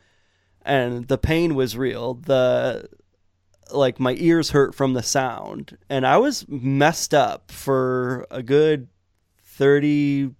[0.63, 2.15] And the pain was real.
[2.15, 2.89] The
[3.71, 8.87] like my ears hurt from the sound and I was messed up for a good
[9.43, 10.31] 30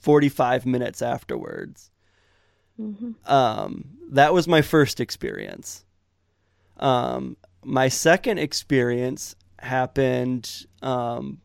[0.00, 1.90] 45 minutes afterwards.
[3.26, 5.84] Um that was my first experience.
[6.78, 11.40] Um my second experience happened um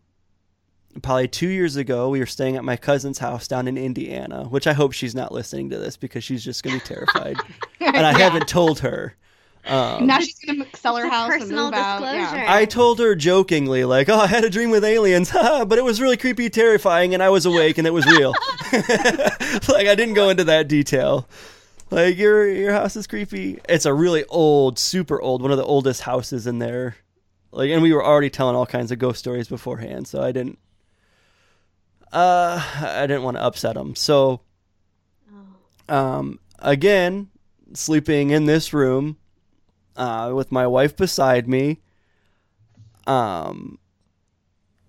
[1.02, 2.10] probably two years ago.
[2.10, 5.32] We were staying at my cousin's house down in Indiana, which I hope she's not
[5.32, 7.38] listening to this because she's just gonna be terrified.
[7.80, 9.16] and I haven't told her.
[9.68, 12.02] Um, now she's gonna sell her It's a house and personal move out.
[12.02, 12.22] Yeah.
[12.22, 12.46] disclosure.
[12.48, 16.02] I told her jokingly, like, "Oh, I had a dream with aliens, but it was
[16.02, 18.34] really creepy, terrifying, and I was awake, and it was real."
[18.74, 21.30] like, I didn't go into that detail.
[21.92, 23.60] Like, your your house is creepy.
[23.68, 26.96] It's a really old, super old, one of the oldest houses in there.
[27.52, 30.58] Like, and we were already telling all kinds of ghost stories beforehand, so I didn't.
[32.14, 33.96] Uh, I didn't want to upset them.
[33.96, 34.40] So,
[35.90, 37.30] um, again,
[37.74, 39.18] sleeping in this room,
[39.98, 41.82] uh, with my wife beside me.
[43.06, 43.80] Um,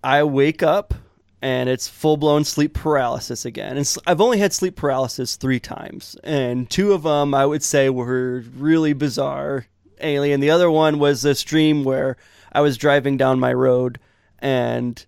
[0.04, 0.94] I wake up
[1.42, 3.76] and it's full blown sleep paralysis again.
[3.76, 7.90] And I've only had sleep paralysis three times, and two of them I would say
[7.90, 9.66] were really bizarre,
[10.00, 10.40] alien.
[10.40, 12.16] The other one was this dream where
[12.52, 13.98] I was driving down my road
[14.38, 15.06] and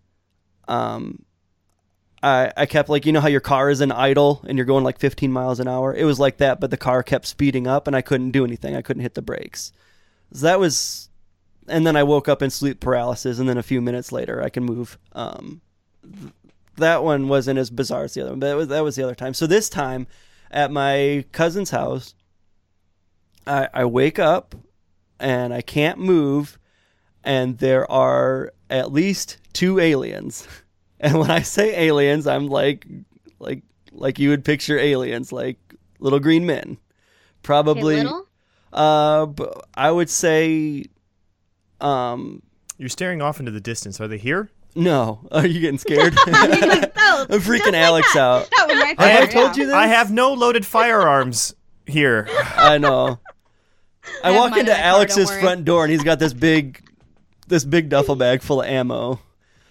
[0.68, 1.24] um
[2.22, 4.84] I, I kept like you know how your car is in idle and you're going
[4.84, 7.86] like 15 miles an hour it was like that but the car kept speeding up
[7.86, 9.72] and i couldn't do anything i couldn't hit the brakes
[10.32, 11.10] so that was
[11.68, 14.48] and then i woke up in sleep paralysis and then a few minutes later i
[14.48, 15.60] can move um
[16.76, 19.02] that one wasn't as bizarre as the other one but that was, that was the
[19.02, 20.06] other time so this time
[20.50, 22.14] at my cousin's house
[23.46, 24.54] i i wake up
[25.20, 26.58] and i can't move
[27.22, 30.46] and there are at least two aliens
[31.04, 32.86] and when I say aliens, I'm like,
[33.38, 35.58] like, like you would picture aliens, like
[35.98, 36.78] little green men.
[37.42, 38.26] Probably, little?
[38.72, 39.44] uh, b-
[39.74, 40.86] I would say,
[41.80, 42.42] um,
[42.78, 44.00] You're staring off into the distance.
[44.00, 44.50] Are they here?
[44.74, 45.26] No.
[45.32, 46.14] Are you getting scared?
[46.26, 48.20] I'm freaking Alex that.
[48.20, 48.50] out.
[48.50, 49.20] That was my I favorite.
[49.20, 49.74] have told you this?
[49.74, 51.54] I have no loaded firearms
[51.86, 52.28] here.
[52.56, 53.18] I know.
[54.22, 55.42] I, I have walk mine into in my car, Alex's don't worry.
[55.42, 56.82] front door and he's got this big,
[57.48, 59.20] this big duffel bag full of ammo.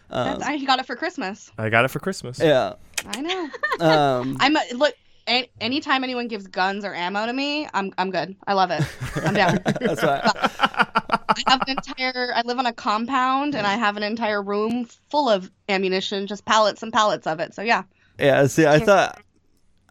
[0.09, 1.51] Um, That's, I he got it for Christmas.
[1.57, 2.39] I got it for Christmas.
[2.39, 2.73] yeah.
[3.05, 3.49] I know.
[3.85, 4.93] Um, I'm a, look.
[5.27, 8.35] A, anytime anyone gives guns or ammo to me, I'm I'm good.
[8.45, 8.83] I love it.
[9.23, 9.59] I'm down.
[9.79, 10.21] that's why.
[10.25, 12.33] I have an entire.
[12.35, 16.43] I live on a compound, and I have an entire room full of ammunition, just
[16.43, 17.53] pallets and pallets of it.
[17.53, 17.83] So yeah,
[18.19, 18.47] Yeah.
[18.47, 19.21] See, I thought.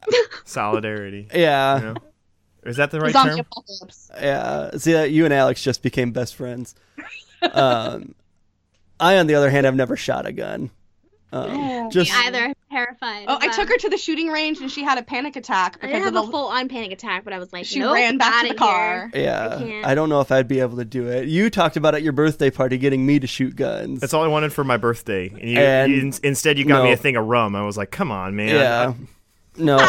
[0.45, 1.28] Solidarity.
[1.33, 1.78] Yeah.
[1.78, 1.95] You know?
[2.64, 3.41] Is that the right zombie term?
[3.41, 4.11] apocalypse.
[4.14, 6.74] Yeah, see that you and Alex just became best friends.
[7.53, 8.14] Um,
[9.01, 10.70] I, on the other hand, have never shot a gun.
[11.33, 11.91] Um, Oh.
[11.91, 12.53] just Me either.
[12.70, 13.24] Terrified.
[13.28, 15.76] Oh, of I took her to the shooting range, and she had a panic attack
[15.83, 16.28] I because didn't of have the.
[16.28, 18.49] a full on panic attack, but I was like, she nope, ran back to outta
[18.51, 19.11] the car.
[19.14, 19.24] here.
[19.24, 19.87] yeah, I can't.
[19.87, 21.28] I don't know if I'd be able to do it.
[21.28, 24.01] You talked about at your birthday party getting me to shoot guns.
[24.01, 25.28] That's all I wanted for my birthday.
[25.28, 26.95] And, you, And- you- in- instead, you got me no.
[26.95, 27.57] a thing of rum.
[27.57, 28.49] I was like, come on, man.
[28.55, 28.93] yeah.
[29.59, 29.76] No.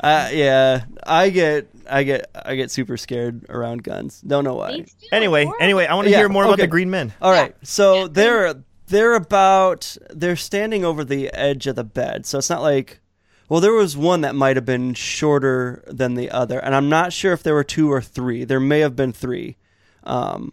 [0.00, 4.20] uh, yeah, I get, I get, I get super scared around guns.
[4.20, 4.70] Don't know why.
[4.72, 5.62] Me too, Anyway, horrible.
[5.64, 6.62] anyway, I want to Yeah, hear more about okay.
[6.62, 7.12] the green men.
[7.22, 7.54] All right.
[7.62, 8.54] So they're
[8.88, 12.26] they're about they're standing over the edge of the bed.
[12.26, 13.00] So it's not like
[13.48, 17.14] well, there was one that might have been shorter than the other, and I'm not
[17.14, 18.44] sure if there were two or three.
[18.44, 19.56] There may have been three.
[20.04, 20.52] Um,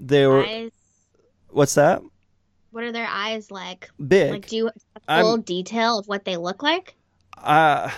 [0.00, 0.70] they were Eyes.
[1.50, 2.02] what's that?
[2.70, 3.90] What are their eyes like?
[4.06, 4.30] Big.
[4.30, 4.74] Like, do you have
[5.08, 6.94] I'm- full detail of what they look like?
[7.38, 7.90] uh,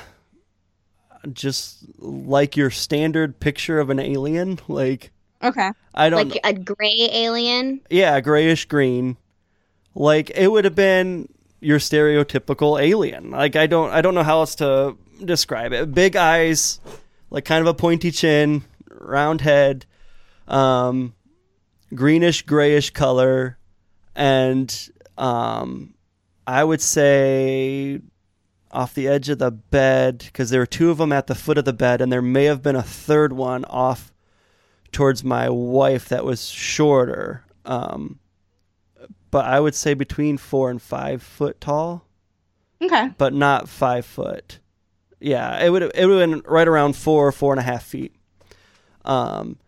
[1.32, 4.58] just like your standard picture of an alien.
[4.68, 5.10] Like
[5.42, 5.70] Okay.
[5.94, 6.28] I don't.
[6.30, 7.80] Like a gray alien?
[7.90, 9.16] Yeah, grayish green.
[9.94, 11.28] Like it would have been
[11.60, 13.30] your stereotypical alien.
[13.30, 15.92] Like I don't I don't know how else to describe it.
[15.92, 16.80] Big eyes,
[17.30, 19.86] like kind of a pointy chin, round head,
[20.46, 21.14] um
[21.94, 23.58] greenish grayish color
[24.14, 25.94] and um
[26.46, 28.00] I would say
[28.70, 31.58] off the edge of the bed because there were two of them at the foot
[31.58, 34.12] of the bed and there may have been a third one off
[34.92, 37.44] towards my wife that was shorter.
[37.64, 38.18] Um,
[39.30, 42.04] but I would say between four and five foot tall,
[42.82, 43.10] Okay.
[43.18, 44.58] but not five foot.
[45.20, 48.14] Yeah, it would it would have been right around four, four and a half feet.
[49.04, 49.58] Um,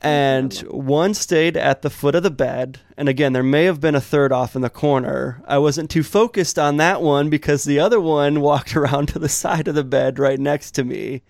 [0.00, 3.94] and one stayed at the foot of the bed, and again, there may have been
[3.94, 5.40] a third off in the corner.
[5.46, 9.28] I wasn't too focused on that one because the other one walked around to the
[9.28, 11.22] side of the bed right next to me,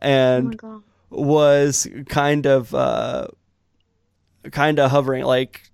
[0.00, 0.82] Oh and god.
[1.10, 3.26] was kind of uh
[4.52, 5.70] kind of hovering like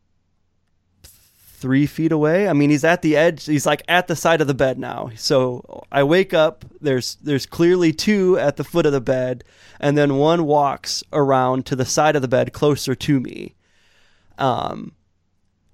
[1.64, 2.46] three feet away.
[2.46, 5.10] I mean he's at the edge he's like at the side of the bed now.
[5.16, 9.44] So i wake up there's there's clearly two at the foot of the bed
[9.80, 13.54] and then one walks around to the side of the bed closer to me.
[14.36, 14.92] Um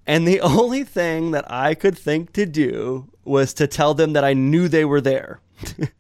[0.07, 4.25] and the only thing that i could think to do was to tell them that
[4.25, 5.41] i knew they were there.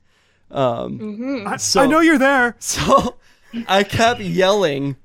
[0.53, 2.55] Um hmm I, So- I know you're there.
[2.61, 3.16] so
[3.68, 4.97] I kept yelling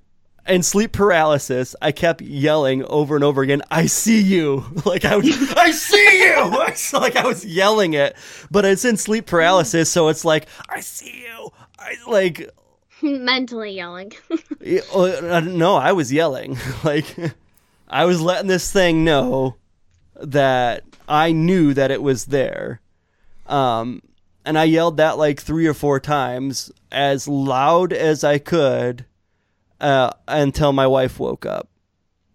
[0.48, 1.76] in sleep paralysis.
[1.82, 4.64] I kept yelling over and over again, I see you.
[4.86, 6.36] Like I was, I see you.
[6.68, 8.16] It's like I was yelling it,
[8.52, 9.89] but it's in sleep paralysis.
[9.89, 11.50] So it's like, I see you.
[11.80, 12.50] I like,
[13.02, 14.14] Mentally yelling.
[14.62, 16.58] no, I was yelling.
[16.84, 17.16] Like
[17.88, 19.56] I was letting this thing know
[20.16, 22.82] that I knew that it was there.
[23.48, 24.02] Um,
[24.46, 29.06] and I yelled that like three or four times as loud as I could
[29.82, 31.67] uh, until my wife woke up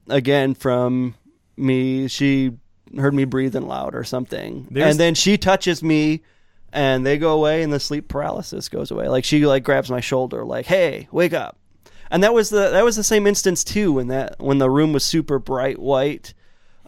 [0.09, 1.15] again from
[1.57, 2.09] me.
[2.09, 2.53] She
[2.97, 6.23] heard me breathing loud or something, There's- and then she touches me,
[6.73, 9.09] and they go away, and the sleep paralysis goes away.
[9.09, 11.57] Like she like grabs my shoulder, like, "Hey, wake up!"
[12.11, 14.93] and that was the that was the same instance too when that when the room
[14.93, 16.35] was super bright white.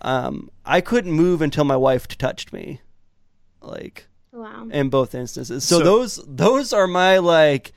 [0.04, 2.80] Um, I couldn't move until my wife touched me,
[3.60, 4.66] like Wow.
[4.72, 5.62] in both instances.
[5.64, 7.72] So, So- those those are my like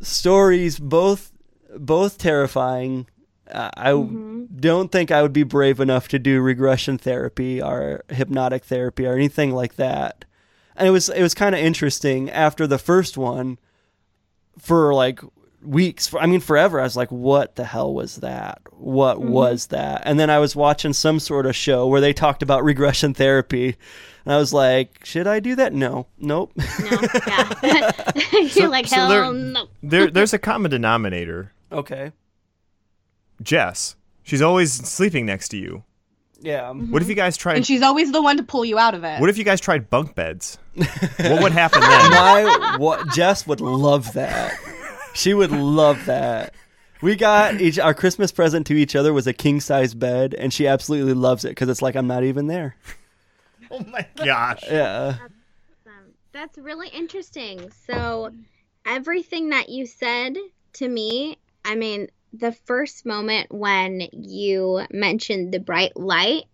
[0.00, 1.32] stories, both
[1.78, 3.06] both terrifying.
[3.50, 8.64] Uh, I don't think I would be brave enough to do regression therapy or hypnotic
[8.64, 10.24] therapy or anything like that.
[10.76, 13.58] And it was it was kind of interesting after the first one
[14.58, 15.20] for like
[15.62, 19.66] weeks for, i mean forever i was like what the hell was that what was
[19.68, 23.12] that and then i was watching some sort of show where they talked about regression
[23.12, 23.74] therapy
[24.24, 27.90] and i was like should i do that no nope No, yeah.
[28.54, 29.66] You're like, so hell there- no.
[29.82, 31.52] There, there's a common denominator.
[31.72, 32.12] Okay
[33.42, 33.96] Jess.
[34.22, 35.84] She's always sleeping next to you.
[36.40, 37.56] yeah What if you guys tried?
[37.56, 39.20] And she's always the one to pull you out of it.
[39.20, 40.58] What if you guys tried bunk beds?
[40.74, 42.10] what would happen then?
[42.10, 44.54] my what jess would love that
[45.14, 46.52] she would love that
[47.00, 50.52] we got each our christmas present to each other was a king size bed and
[50.52, 52.76] she absolutely loves it because it's like i'm not even there
[53.70, 54.62] Oh my gosh.
[54.70, 55.14] yeah
[55.86, 55.92] Um,
[56.32, 57.70] That's really interesting.
[57.88, 58.30] So,
[58.84, 60.36] everything that you said
[60.74, 66.44] to me, I mean, the first moment when you mentioned the bright light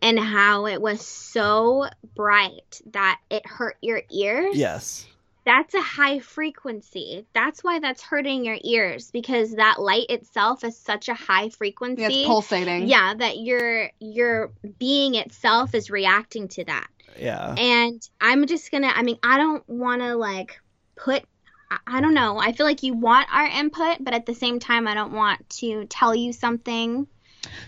[0.00, 4.56] and how it was so bright that it hurt your ears.
[4.56, 5.06] yes
[5.44, 7.26] That's a high frequency.
[7.34, 12.02] That's why that's hurting your ears because that light itself is such a high frequency.
[12.02, 12.88] Yeah, it's pulsating.
[12.88, 16.86] Yeah, that your your being itself is reacting to that.
[17.18, 20.60] yeah And I'm just gonna, I mean, I don't wanna like
[20.96, 21.24] put,
[21.86, 22.38] I- I don't know.
[22.38, 25.48] I feel like you want our input, but at the same time, I don't want
[25.60, 27.06] to tell you something.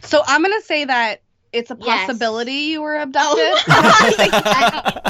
[0.02, 2.06] So I'm gonna say that it's a Yes.
[2.06, 3.44] possibility you were abducted.
[3.68, 5.00] I-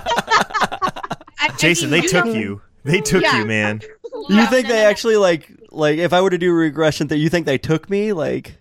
[1.39, 2.61] I Jason, they took you.
[2.85, 3.39] They took Yeah.
[3.41, 3.81] you, man.
[4.29, 7.19] You think no, they no, actually like like if I were to do regression that
[7.19, 8.57] you think they took me like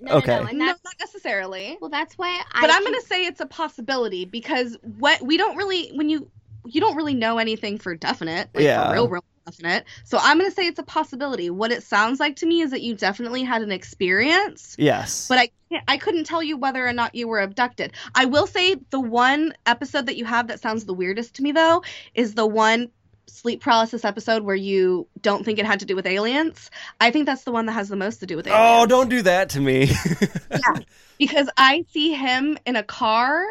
[0.00, 0.40] no, no, okay.
[0.40, 1.78] no, and No, not necessarily.
[1.80, 2.60] well, that's why I.
[2.60, 6.30] But I'm can- gonna say it's a possibility because what we don't really when you
[6.66, 8.88] you don't really know anything for definite, like Yeah.
[8.88, 9.84] for real, real definite.
[10.04, 11.50] So I'm gonna say it's a possibility.
[11.50, 15.26] What it sounds like to me is that you definitely had an experience, yes.
[15.28, 17.92] but I can't, I couldn't tell you whether or not you were abducted.
[18.14, 21.52] I will say the one episode that you have that sounds the weirdest to me
[21.52, 21.82] though
[22.14, 22.90] is the one
[23.26, 26.70] sleep paralysis episode where you don't think it had to do with aliens.
[27.00, 28.82] I think that's the one that has the most to do with oh, aliens.
[28.82, 29.90] oh, don't do that to me.
[30.50, 30.82] Yeah.
[31.18, 33.44] Because I see him in a car,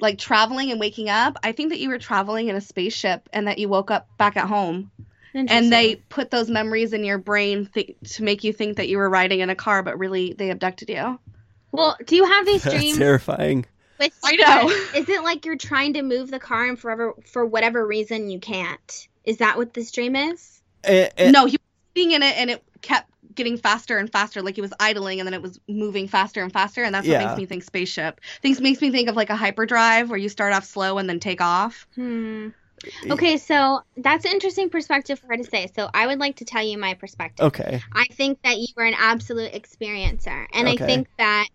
[0.00, 1.36] like traveling and waking up.
[1.42, 4.36] I think that you were traveling in a spaceship and that you woke up back
[4.36, 4.90] at home.
[5.34, 8.96] And they put those memories in your brain th- to make you think that you
[8.96, 11.18] were riding in a car, but really they abducted you.
[11.72, 13.66] Well, do you have these That's dreams terrifying.
[13.98, 14.12] with?
[14.24, 14.70] I know.
[14.98, 18.40] Is it like you're trying to move the car and forever for whatever reason you
[18.40, 19.08] can't?
[19.24, 20.62] Is that what this dream is?
[20.84, 21.60] Eh, eh, no, he was
[21.94, 25.26] sitting in it and it kept getting faster and faster, like it was idling and
[25.26, 26.82] then it was moving faster and faster.
[26.82, 28.20] And that's what makes me think spaceship.
[28.42, 31.20] Things makes me think of like a hyperdrive where you start off slow and then
[31.20, 31.86] take off.
[31.94, 32.48] Hmm.
[33.10, 35.68] Okay, so that's an interesting perspective for her to say.
[35.74, 37.46] So I would like to tell you my perspective.
[37.46, 37.82] Okay.
[37.94, 40.46] I think that you were an absolute experiencer.
[40.52, 40.84] And Okay.
[40.84, 41.48] I think that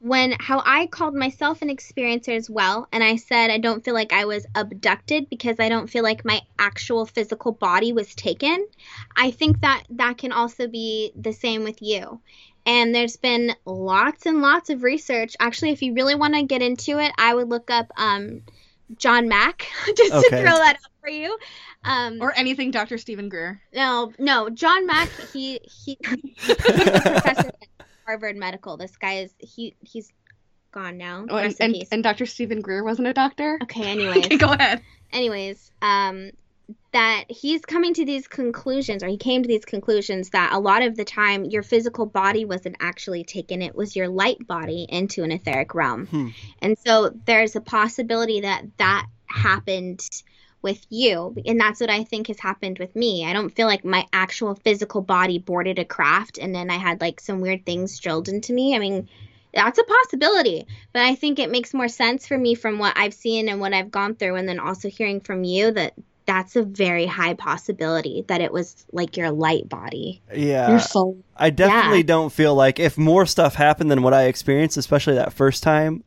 [0.00, 3.94] when how I called myself an experiencer as well, and I said I don't feel
[3.94, 8.66] like I was abducted because I don't feel like my actual physical body was taken.
[9.16, 12.20] I think that that can also be the same with you.
[12.66, 15.36] And there's been lots and lots of research.
[15.38, 18.42] Actually, if you really want to get into it, I would look up um,
[18.96, 19.66] John Mack
[19.96, 21.38] just to throw that out for you.
[21.84, 22.98] Um, Or anything Dr.
[22.98, 23.62] Steven Greer.
[23.72, 25.08] no, no, John Mack.
[25.32, 27.68] He he he's professor at
[28.06, 28.76] Harvard Medical.
[28.76, 30.10] This guy is he he's
[30.72, 31.24] gone now.
[31.28, 32.26] Oh, and, and, and Dr.
[32.26, 33.58] Steven Greer wasn't a doctor?
[33.62, 34.82] okay, anyways, Okay, go ahead.
[35.12, 36.30] anyways, um,
[36.92, 40.82] that he's coming to these conclusions, or he came to these conclusions that a lot
[40.82, 45.22] of the time your physical body wasn't actually taken; it was your light body into
[45.22, 46.28] an etheric realm, Hmm.
[46.60, 50.00] and so there's a possibility that that happened
[50.66, 53.84] with you and that's what i think has happened with me i don't feel like
[53.84, 57.98] my actual physical body boarded a craft and then i had like some weird things
[58.00, 59.08] drilled into me i mean
[59.54, 63.14] that's a possibility but i think it makes more sense for me from what i've
[63.14, 65.94] seen and what i've gone through and then also hearing from you that
[66.26, 70.70] that's a very high possibility that it was like your light body Yeah.
[70.70, 71.22] Your soul.
[71.36, 72.14] I definitely Yeah.
[72.14, 76.02] don't feel like if more stuff happened than what I experienced, especially that first time,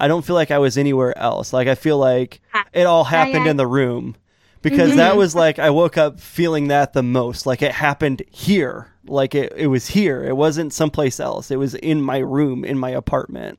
[0.00, 1.52] I don't feel like I was anywhere else.
[1.52, 2.40] Like I feel like
[2.72, 3.50] it all happened yeah.
[3.52, 4.16] in the room.
[4.62, 4.98] Because mm-hmm.
[4.98, 7.46] that was like I woke up feeling that the most.
[7.46, 8.88] Like it happened here.
[9.06, 10.24] Like it, it was here.
[10.24, 11.50] It wasn't someplace else.
[11.50, 13.58] It was in my room, in my apartment.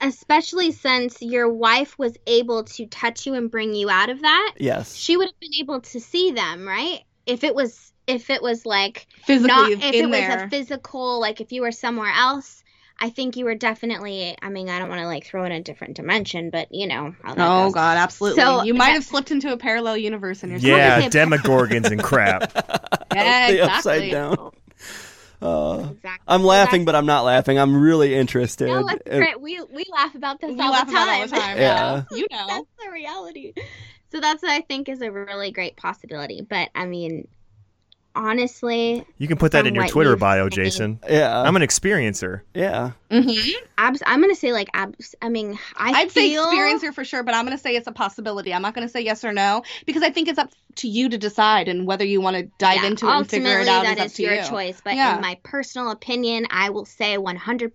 [0.00, 4.54] especially since your wife was able to touch you and bring you out of that
[4.56, 4.94] Yes.
[4.94, 7.00] she would have been able to see them, right?
[7.26, 10.44] if it was if it was like Physically not if in it was there.
[10.44, 12.64] a physical like if you were somewhere else
[13.00, 15.62] i think you were definitely i mean i don't want to like throw in a
[15.62, 17.74] different dimension but you know how that Oh goes.
[17.74, 18.42] God, absolutely.
[18.42, 21.90] So, you might that- have slipped into a parallel universe in your Yeah, hip- demogorgons
[21.90, 22.52] and crap.
[23.14, 24.10] Yeah, The upside exactly.
[24.10, 24.50] down.
[25.42, 27.58] Uh, exactly I'm laughing, but I'm not laughing.
[27.58, 28.66] I'm really interested.
[28.68, 29.40] no, it's Uh, great.
[29.40, 31.20] We we laugh about this We all, laugh the about time.
[31.22, 31.56] all the time.
[31.56, 32.02] Yeah.
[32.10, 32.46] Yeah, you know.
[32.46, 33.54] that's the reality.
[34.12, 36.42] So that's what I think is a really great possibility.
[36.42, 37.26] But I mean,
[38.14, 40.50] honestly, You can put that in your Twitter bio, seen.
[40.50, 41.00] Jason.
[41.08, 41.40] Yeah.
[41.42, 42.42] I'm an experiencer.
[42.54, 42.92] yeah.
[43.10, 43.52] Mhm.
[43.78, 44.02] abs.
[44.06, 45.14] I'm gonna say like abs.
[45.22, 47.92] I mean, I I'd say experiencer for sure, but I'm going to say it's a
[47.92, 48.54] possibility.
[48.54, 51.08] I'm not going to say yes or no because I think it's up to you
[51.08, 53.82] to decide and whether you want to dive Yeah, into it and figure it out
[53.84, 54.44] that is up is to your you.
[54.44, 54.80] choice.
[54.84, 55.16] But Yeah.
[55.16, 57.72] in my personal opinion, I will say 100.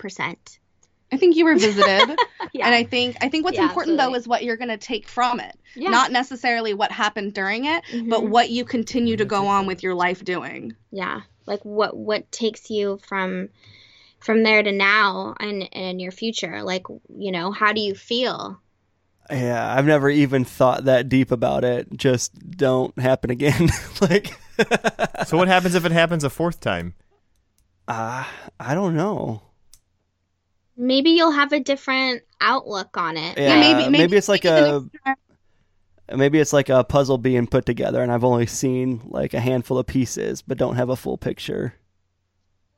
[1.10, 2.18] Percent I think you were visited,
[2.54, 2.66] Yeah.
[2.66, 5.08] and I think I think what's Yeah, important though is what you're going to take
[5.08, 5.90] from it, yeah.
[5.90, 8.30] not necessarily what happened during it, but Mhm.
[8.30, 10.74] what you continue to go on with your life doing.
[10.92, 13.50] yeah like what what takes you from
[14.20, 16.84] from there to now and and your future like
[17.16, 18.60] you know how do you feel
[19.30, 19.76] Yeah.
[19.76, 21.88] I've never even thought that deep about it.
[21.98, 23.70] Just don't happen again.
[24.02, 24.28] like,
[25.28, 26.94] So what happens if it happens a fourth time?
[27.88, 28.24] uh,
[28.60, 29.42] I don't know.
[30.78, 34.84] Maybe you'll have a different outlook on it Yeah, maybe, maybe it's like a-
[36.16, 39.80] Maybe it's like a puzzle being put together, and I've only seen like a handful
[39.80, 41.74] of pieces, but don't have a full picture.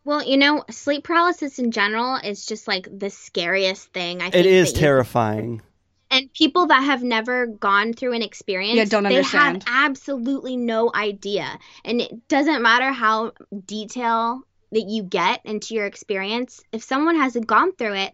[0.06, 4.36] well you know sleep paralysis in general is just like the scariest thing i think
[4.36, 5.62] It is terrifying.
[6.10, 9.64] and people that have never gone through an experience Yeah, don't they understand.
[9.68, 13.34] have absolutely no idea and it doesn't matter how
[13.66, 18.13] detail that you get into your experience if someone hasn't gone through it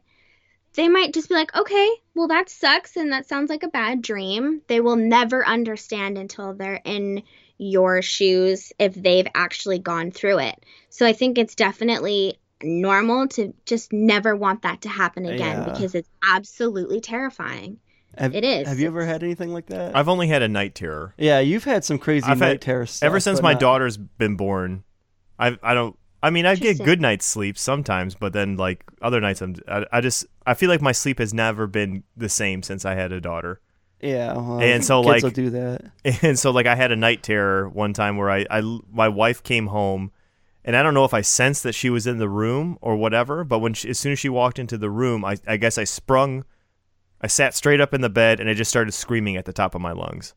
[0.76, 4.02] they might just be like okay well that sucks and that sounds like a bad
[4.02, 7.24] dream they will never understand until they're in
[7.58, 13.54] your shoes if they've actually gone through it so i think it's definitely normal to
[13.66, 15.74] just never want that to happen again Yeah.
[15.74, 17.78] because it's absolutely terrifying
[18.18, 18.68] Have, It is.
[18.68, 19.96] Have you ever had anything like that?
[19.98, 21.14] I've only had a night terror.
[21.18, 23.08] yeah, you've had some crazy I've night had- terror stuff.
[23.08, 24.84] Ever since my not- daughter's been born,
[25.40, 25.98] I I don't.
[26.24, 29.86] I mean, I get good night's sleep sometimes, but then like other nights, I'm I,
[29.92, 33.12] I just I feel like my sleep has never been the same since I had
[33.12, 33.60] a daughter.
[34.02, 35.82] Yeah, well, And so, kids like- will do that.
[36.24, 38.62] And so like I had a night terror one time where I, I
[38.92, 40.12] my wife came home
[40.66, 43.44] and I don't know if I sensed that she was in the room or whatever,
[43.44, 45.84] but when she, as soon as she walked into the room, I, I guess I
[45.84, 46.46] sprung
[47.22, 49.76] I sat straight up in the bed and I just started screaming at the top
[49.76, 50.34] of my lungs.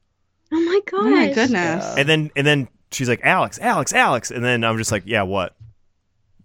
[0.53, 1.01] Oh my god!
[1.01, 1.51] Oh my goodness.
[1.85, 1.95] Yeah.
[1.99, 5.23] And then and then she's like, "Alex, Alex, Alex." And then I'm just like, "Yeah,
[5.23, 5.56] what?"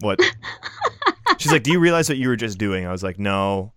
[0.02, 0.20] What?
[1.38, 3.74] she's like, "Do you realize what you were just doing?" I was like, "No."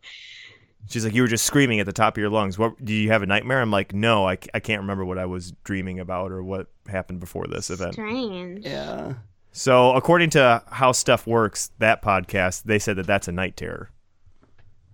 [0.89, 2.59] She's like, "You were just screaming at the top of your lungs.
[2.59, 5.27] What do you have a nightmare?" I'm like, "No, I, I can't remember what I
[5.27, 8.64] was dreaming about or what happened before this event." Strange.
[8.64, 9.14] Yeah.
[9.53, 13.91] So, according to how stuff works, that podcast, they said that that's a night terror.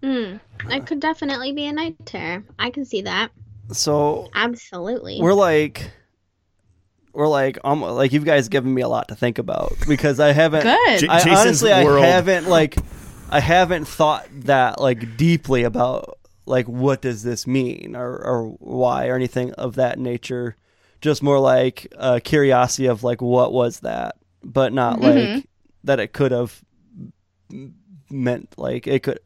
[0.03, 0.37] Hmm.
[0.69, 2.45] It could definitely be a night terror.
[2.59, 3.31] I can see that.
[3.73, 5.19] So Absolutely.
[5.21, 5.91] we're like,
[7.13, 10.33] we're like, um, like you guys given me a lot to think about because I
[10.33, 10.63] haven't.
[10.63, 10.99] Good.
[11.01, 12.77] J- I Jason's honestly, I haven't like,
[13.31, 19.07] I haven't thought that like deeply about like what does this mean or or why
[19.09, 20.57] or anything of that nature.
[21.01, 25.35] Just more like a curiosity of like what was that, but not Mhm.
[25.37, 25.45] like
[25.85, 26.63] that it could have
[28.11, 29.19] meant like it could.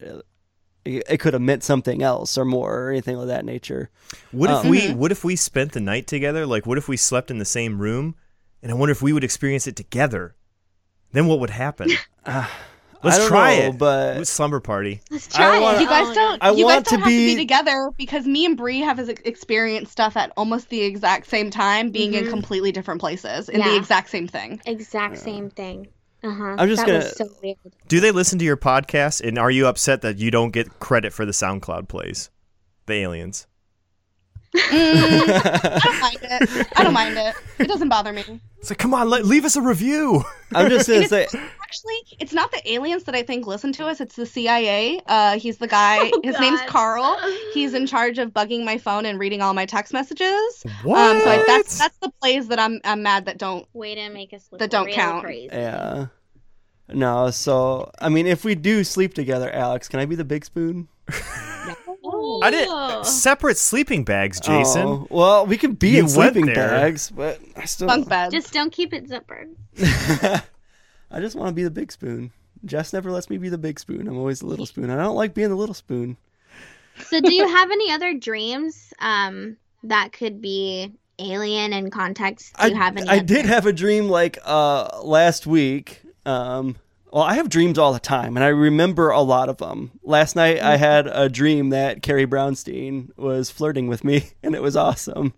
[0.84, 3.90] It could have meant something else or more or anything of that nature.
[4.32, 4.96] What if Um, we Mhm.
[4.96, 6.46] what if we spent the night together?
[6.46, 8.14] Like what if we slept in the same room?
[8.62, 10.34] And I wonder if we would experience it together.
[11.12, 11.90] Then what would happen?
[12.26, 12.46] Uh,
[13.02, 13.78] Let's I don't try know, it.
[13.78, 15.02] but Let's slumber party.
[15.10, 15.82] Let's I try wanna- it.
[15.82, 16.42] you guys don't.
[16.42, 18.80] I you want guys to don't have to be- be together because me and Bree
[18.80, 22.30] have experienced stuff at almost the exact same time, being in Mhm.
[22.30, 24.58] completely different places in the exact same thing.
[24.64, 25.88] Exact same thing.
[26.24, 26.56] Uh huh.
[26.58, 27.28] I'm just that gonna- so.
[27.88, 31.12] Do they listen to your podcast and are you upset that you don't get credit
[31.12, 32.30] for the SoundCloud plays?
[32.86, 33.46] The aliens.
[34.54, 35.28] Mm,
[35.74, 36.68] I don't mind it.
[36.76, 37.34] I don't mind it.
[37.58, 38.40] It doesn't bother me.
[38.58, 40.24] It's like, come on, let, leave us a review.
[40.54, 44.00] I'm just gonna say, Actually, it's not the aliens that I think listen to us.
[44.00, 45.00] It's the CIA.
[45.06, 45.98] Uh, he's the guy.
[46.14, 47.18] Oh, his name's Carl.
[47.54, 50.64] He's in charge of bugging my phone and reading all my text messages.
[50.82, 51.16] What?
[51.16, 53.66] Um, so I, that's that's the plays that I'm I'm mad that don't.
[53.72, 55.24] Way to make us look That don't real count.
[55.24, 55.48] crazy.
[55.52, 56.06] yeah.
[56.88, 60.44] No, so I mean, if we do sleep together, Alex, can I be the big
[60.44, 60.88] spoon?
[62.42, 64.82] I didn't separate sleeping bags, Jason.
[64.82, 67.86] Oh, well, we can be You in sleeping bags, but I still.
[67.86, 68.32] Bunk beds.
[68.34, 69.54] Just don't keep it zippered.
[71.10, 72.32] I just want to be the big spoon.
[72.64, 74.08] Jess never lets me be the big spoon.
[74.08, 74.90] I'm always the little spoon.
[74.90, 76.16] I don't like being the little spoon.
[77.06, 82.54] So, do you have any other dreams um, that could be alien in context?
[82.56, 83.08] Do I, have any?
[83.08, 86.02] I other- did have a dream like uh, last week.
[86.26, 86.76] Um,
[87.14, 89.92] well, I have dreams all the time, and I remember a lot of them.
[90.02, 90.66] Last night, Mm-hmm.
[90.66, 95.32] I had a dream that Carrie Brownstein was flirting with me, and it was awesome.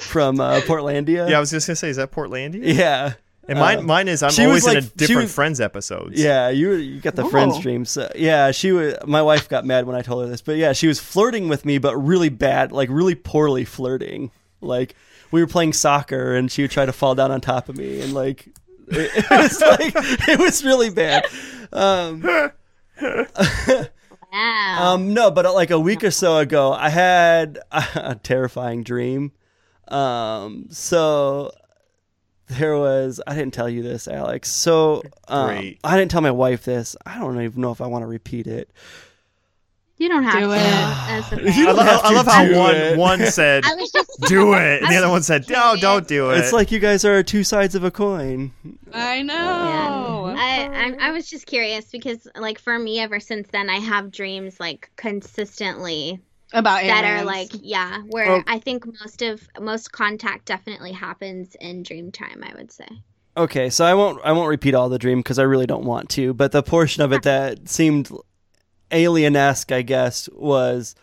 [0.00, 1.28] From uh, Portlandia.
[1.28, 2.74] Yeah, I was just gonna say, is that Portlandia?
[2.74, 3.12] Yeah.
[3.48, 6.20] And mine, Uh, mine is I'm always in a different was- Friends episodes.
[6.20, 7.62] Yeah, you you got the friends Oh.
[7.62, 7.84] dream.
[7.84, 8.94] So yeah, she was.
[9.06, 11.64] My wife got mad when I told her this, but yeah, she was flirting with
[11.64, 14.30] me, but really bad, like really poorly flirting.
[14.60, 14.94] Like
[15.32, 18.00] we were playing soccer, and she would try to fall down on top of me,
[18.00, 18.48] and like
[18.90, 19.92] it, it was like
[20.28, 21.26] it was really bad.
[21.72, 22.22] Um,
[24.32, 24.94] Wow.
[24.94, 29.32] um, no, but like a week or so ago, I had a terrifying dream.
[29.88, 31.50] Um, so
[32.46, 34.50] there was, I didn't tell you this, Alex.
[34.52, 36.94] So um, I didn't tell my wife this.
[37.04, 38.70] I don't even know if I want to repeat it.
[40.00, 40.52] You don't have do to.
[40.52, 40.56] it.
[40.58, 41.42] That's okay.
[41.54, 42.98] You I, don't lo- have I to love how do one it.
[42.98, 46.30] one said I was just do it, and the other one said no, don't do
[46.30, 46.38] it.
[46.38, 48.50] It's like you guys are two sides of a coin.
[48.92, 49.34] I know.
[49.34, 50.34] Yeah.
[50.36, 54.10] I, I I was just curious because like for me ever since then I have
[54.10, 56.18] dreams like consistently
[56.52, 57.22] About that aliens.
[57.22, 58.42] are like yeah where Oh.
[58.46, 62.88] I think most of most contact definitely happens in dream time I would say.
[63.36, 66.08] Okay, so I won't I won't repeat all the dream because I really don't want
[66.10, 66.34] to.
[66.34, 68.10] But the portion of it that seemed
[68.90, 70.94] alien esque, I guess, was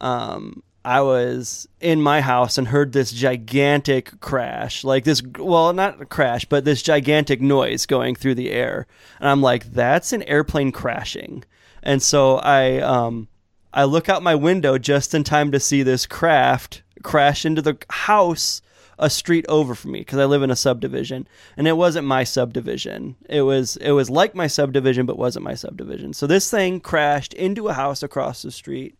[0.00, 5.22] um, I was in my house and heard this gigantic crash, like this.
[5.38, 8.86] Well, not a crash, but this gigantic noise going through the air,
[9.18, 11.44] and I'm like, "That's an airplane crashing."
[11.82, 13.28] And so I um,
[13.72, 17.78] I look out my window just in time to see this craft crash into the
[17.90, 18.60] house
[18.98, 22.24] a street over from me because I live in a subdivision, and it wasn't my
[22.24, 23.16] subdivision.
[23.28, 26.12] It was it was like my subdivision, but wasn't my subdivision.
[26.12, 28.98] So this thing crashed into a house across the street,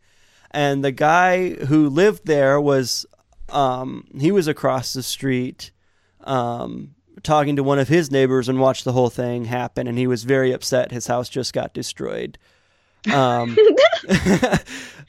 [0.51, 3.07] and the guy who lived there was
[3.49, 5.71] um, he was across the street.
[6.21, 10.07] Um, talking to one of his neighbors and watched the whole thing happen and he
[10.07, 12.39] was very upset his house just got destroyed
[13.13, 13.57] um,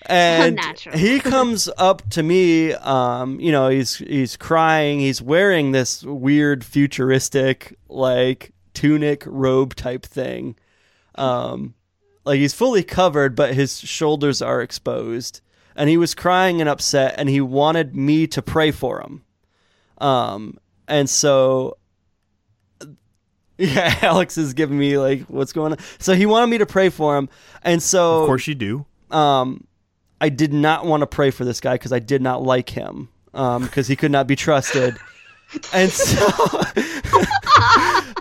[0.08, 0.98] and Unnatural.
[0.98, 6.64] he comes up to me um, you know he's he's crying he's wearing this weird
[6.64, 10.56] futuristic like tunic robe type thing.
[11.16, 11.74] Um,
[12.26, 15.42] like he's fully covered but his shoulders are exposed.
[15.78, 19.24] And he was crying and upset and he wanted me to pray for him.
[19.98, 21.78] Um, and so
[23.76, 25.78] yeah, Alex is giving me like what's going on.
[26.00, 27.30] So he wanted me to pray for him,
[27.64, 28.86] and so of course you do.
[29.12, 29.66] um,
[30.20, 33.10] I did not want to pray for this guy because I did not like him
[33.34, 34.98] because he could not be trusted,
[35.74, 36.26] and so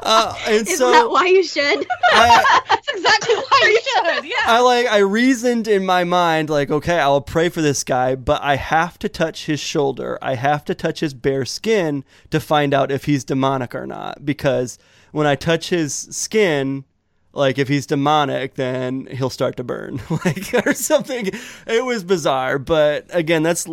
[0.03, 1.87] uh, and Is so that why you should?
[2.13, 4.25] I, That's exactly why you should.
[4.25, 4.37] Yeah.
[4.47, 8.43] I like I reasoned in my mind like okay I'll pray for this guy but
[8.43, 12.75] I have to touch his shoulder I have to touch his bare skin to find
[12.75, 14.79] out if he's demonic or not because
[15.15, 16.85] when I touch his skin
[17.33, 21.31] like if he's demonic then he'll start to burn like or something.
[21.69, 23.69] It was bizarre but again that's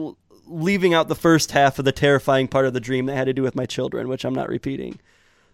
[0.46, 3.34] leaving out the first half of the terrifying part of the dream that had to
[3.34, 5.00] do with my children which I'm not repeating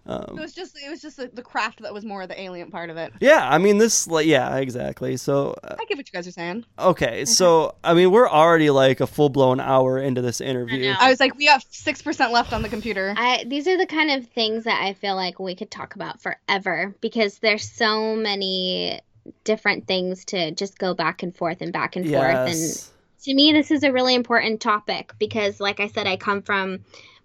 [0.08, 2.90] It was just it was just the, the craft that was more the alien part
[2.90, 3.14] of it.
[3.20, 6.32] yeah I mean this like yeah exactly so uh, I get what you guys are
[6.32, 6.66] saying.
[6.80, 10.94] Okay, so I mean, we're already like a full blown hour into this interview.
[10.98, 11.08] I.
[11.08, 13.14] I was like, we have six percent left on the computer.
[13.18, 16.22] I these are the kind of things that I feel like we could talk about
[16.22, 19.02] forever because there's so many
[19.44, 22.90] different things to just go back and forth and back and forth and
[23.24, 26.80] to me this is a really important topic because like i said i come from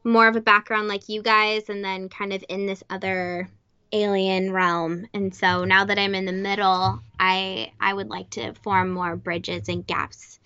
[0.05, 3.49] more of a background like you guys and then kind of in this other
[3.93, 8.55] alien realm and so now that i'm in the middle i i would like to
[8.55, 10.41] form more bridges and gaps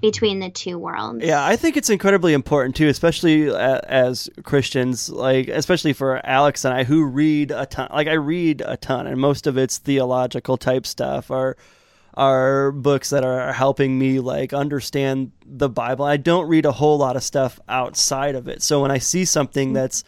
[0.00, 5.10] between the two worlds Yeah, I think it's incredibly important too, especially uh, as Christians,
[5.10, 7.88] like especially for Alex and I, who read a ton.
[7.92, 11.56] Like I read a ton, and most of it's theological type stuff, or
[12.14, 16.04] are books that are helping me like understand the Bible.
[16.04, 18.62] I don't read a whole lot of stuff outside of it.
[18.62, 19.74] So when I see something mm-hmm.
[19.74, 20.04] that's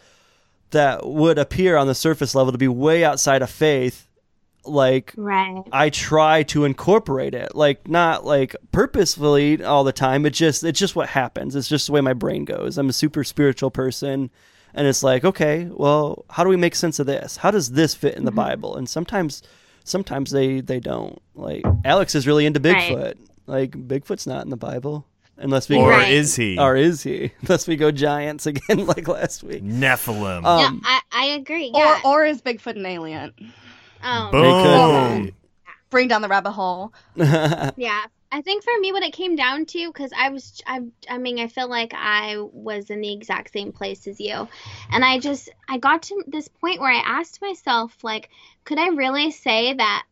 [0.71, 4.07] that would appear on the surface level to be way outside of faith,
[4.63, 10.25] like right I try to incorporate it, like not like purposefully all the time.
[10.25, 11.55] It just it's just what happens.
[11.55, 12.77] It's just the way my brain goes.
[12.77, 14.29] I'm a super spiritual person,
[14.73, 17.37] and it's like, okay, well, how do we make sense of this?
[17.37, 18.37] How does this fit in the mm-hmm.
[18.37, 18.75] Bible?
[18.75, 19.41] And sometimes,
[19.83, 21.21] sometimes they they don't.
[21.35, 22.91] Like Alex is really into Right.
[22.91, 23.15] Bigfoot.
[23.47, 25.05] Like Bigfoot's not in the Bible
[25.37, 26.57] unless we Or go, is he?
[26.59, 27.31] or is he?
[27.41, 29.63] Unless we go giants again, like last week.
[29.63, 30.45] Nephilim.
[30.45, 33.33] Um, yeah I, I agree yeah Or or is Bigfoot an alien?
[34.03, 35.35] oh, They could Boom.
[35.89, 36.93] Bring down the rabbit hole.
[37.15, 41.17] yeah I think for me, what it came down to, because I was, I, I
[41.17, 44.47] mean, I feel like I was in the exact same place as you,
[44.89, 48.29] and I just, I got to this point where I asked myself, like,
[48.63, 50.03] could I really say that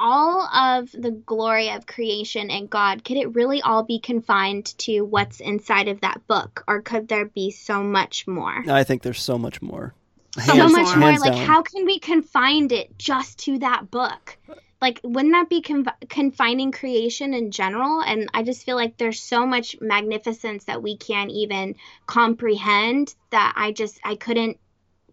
[0.00, 5.02] all of the glory of creation and God, could it really all be confined to
[5.02, 8.64] what's inside of that book, or could there be so much more?
[8.68, 9.94] I think there's so much more.
[10.32, 11.18] so Hands- much more.
[11.18, 11.46] Like, down.
[11.46, 14.36] how can we confine it just to that book?
[14.80, 18.02] Like, wouldn't that be conf- confining creation in general?
[18.02, 23.54] And I just feel like there's so much magnificence that we can't even comprehend that
[23.56, 24.58] I just I couldn't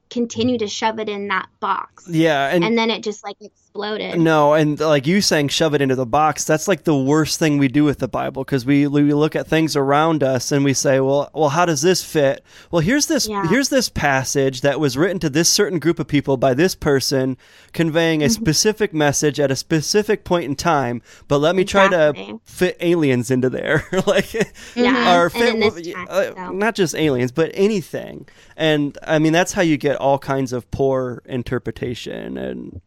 [0.10, 2.08] continue to shove it in that box.
[2.10, 3.38] Yeah, and, And then it just like
[3.74, 4.20] exploded.
[4.20, 6.44] no, and like you saying, shove it into the box.
[6.44, 9.48] That's like the worst thing we do with the Bible because we we look at
[9.48, 12.44] things around us and we say, well, well, how does this fit?
[12.72, 13.48] Well, here's this Yeah.
[13.48, 17.38] here's this passage that was written to this certain group of people by this person,
[17.74, 18.42] conveying a Mm-hmm.
[18.44, 21.02] specific message at a specific point in time.
[21.28, 24.34] But let me try to fit aliens into there, like
[24.76, 26.52] Yeah, or fit in this well, text, uh, so.
[26.52, 28.28] not just aliens, but anything.
[28.56, 32.82] And I mean, that's how you get all kinds of poor interpretation, and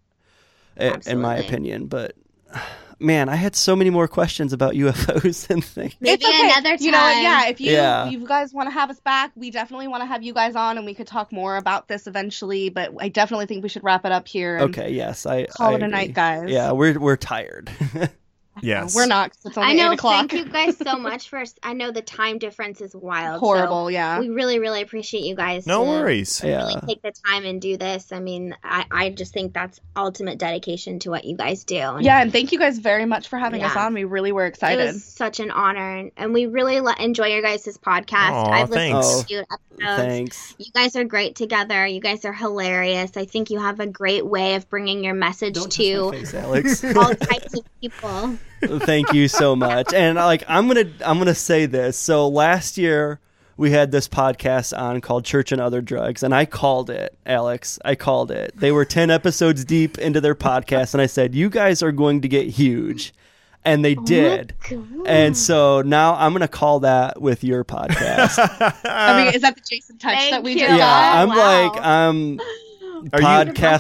[0.79, 1.87] i- in my opinion.
[1.87, 2.15] But
[2.99, 5.95] man, I had so many more questions about UFOs and things.
[6.01, 6.45] Maybe it's okay.
[6.51, 6.85] another time.
[6.85, 7.47] You know, yeah.
[7.49, 8.09] If you Yeah.
[8.09, 10.77] you guys want to have us back, we definitely want to have you guys on,
[10.79, 12.69] and we could talk more about this eventually.
[12.71, 14.59] But I definitely think we should wrap it up here.
[14.61, 16.49] Okay, yes, I Call I it a night, guys.
[16.49, 17.71] Yeah, we're we're tired.
[18.63, 18.95] Yes.
[18.95, 19.33] We're not.
[19.45, 19.91] it's only I know.
[19.93, 20.31] eight o'clock.
[20.31, 21.43] Thank you guys so much for.
[21.63, 23.37] I know the time difference is wild.
[23.37, 23.91] so Horrible.
[23.91, 24.19] yeah.
[24.21, 25.67] we really, really appreciate you guys.
[25.67, 26.43] No to worries.
[26.43, 28.13] yeah, Really take the time and do this.
[28.13, 31.77] I mean, I, I just think that's ultimate dedication to what you guys do.
[31.77, 33.95] And Yeah, and thank you guys very much for having us on.
[33.95, 34.83] We really were excited.
[34.83, 38.31] It was such an honor, and, and we really le- enjoy your guys' podcast.
[38.31, 39.09] Aw, I've listened thanks.
[39.09, 40.03] to a few oh, episodes.
[40.09, 40.55] thanks.
[40.59, 41.87] You guys are great together.
[41.87, 43.17] You guys are hilarious.
[43.17, 46.85] I think you have a great way of bringing your message Don't to face, Alex.
[46.85, 48.39] all types of people.
[48.63, 49.93] Thank you so much.
[49.93, 51.97] And like I'm gonna I'm gonna say this.
[51.97, 53.21] So last year
[53.57, 57.79] we had this podcast on called Church and Other Drugs, and I called it, Alex.
[57.85, 58.53] I called it.
[58.57, 62.21] They were ten episodes deep into their podcast, and I said, You guys are going
[62.23, 63.13] to get huge.
[63.65, 64.55] And they oh did.
[65.07, 68.39] And so now I'm gonna call that with your podcast.
[68.85, 70.61] I mean, is that the Jason touch Thank that we you.
[70.61, 71.17] just yeah, got?
[71.17, 71.73] I'm wow.
[71.73, 72.45] like I'm Are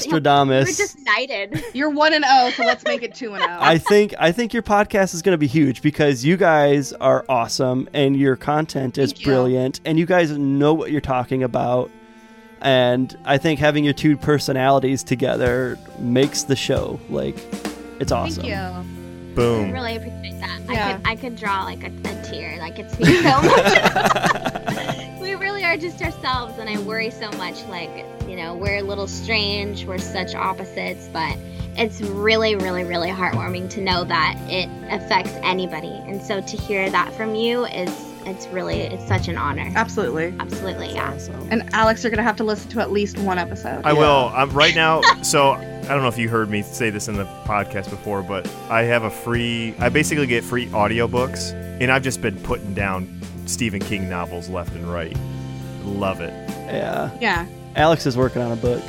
[0.06, 1.62] you- We're just knighted.
[1.74, 3.46] You're one and zero, so let's make it two and oh.
[3.46, 3.58] zero.
[3.60, 7.24] I think I think your podcast is going to be huge because you guys are
[7.28, 9.26] awesome and your content is Thank you.
[9.26, 11.90] brilliant and you guys know what you're talking about.
[12.62, 17.36] And I think having your two personalities together makes the show like
[18.00, 18.42] it's awesome.
[18.44, 18.54] Thank you.
[18.54, 19.70] I Boom.
[19.72, 20.60] really appreciate that.
[20.70, 20.88] Yeah.
[20.88, 22.58] I could I could draw like a, a tear.
[22.58, 24.95] Like it's me so much.
[25.26, 27.64] we really are just ourselves, and I worry so much.
[27.64, 27.90] Like
[28.28, 29.84] you know, we're a little strange.
[29.84, 31.36] We're such opposites, but
[31.76, 35.88] it's really, really, really heartwarming to know that it affects anybody.
[36.06, 37.90] And so to hear that from you is
[38.24, 39.70] it's really it's such an honor.
[39.74, 40.32] Absolutely.
[40.38, 41.12] Absolutely, yeah.
[41.12, 41.48] Awesome.
[41.50, 43.84] And Alex, you're gonna have to listen to at least one episode.
[43.84, 43.98] I Yeah.
[43.98, 44.32] will.
[44.34, 45.02] I'm right now.
[45.22, 48.48] So I don't know if you heard me say this in the podcast before, but
[48.70, 49.74] I have a free.
[49.80, 54.72] I basically get free audiobooks, and I've just been putting down Stephen King novels left
[54.74, 55.16] and right.
[55.84, 56.32] Love it.
[56.66, 57.10] Yeah.
[57.20, 57.46] yeah.
[57.76, 58.82] Alex is working on a book.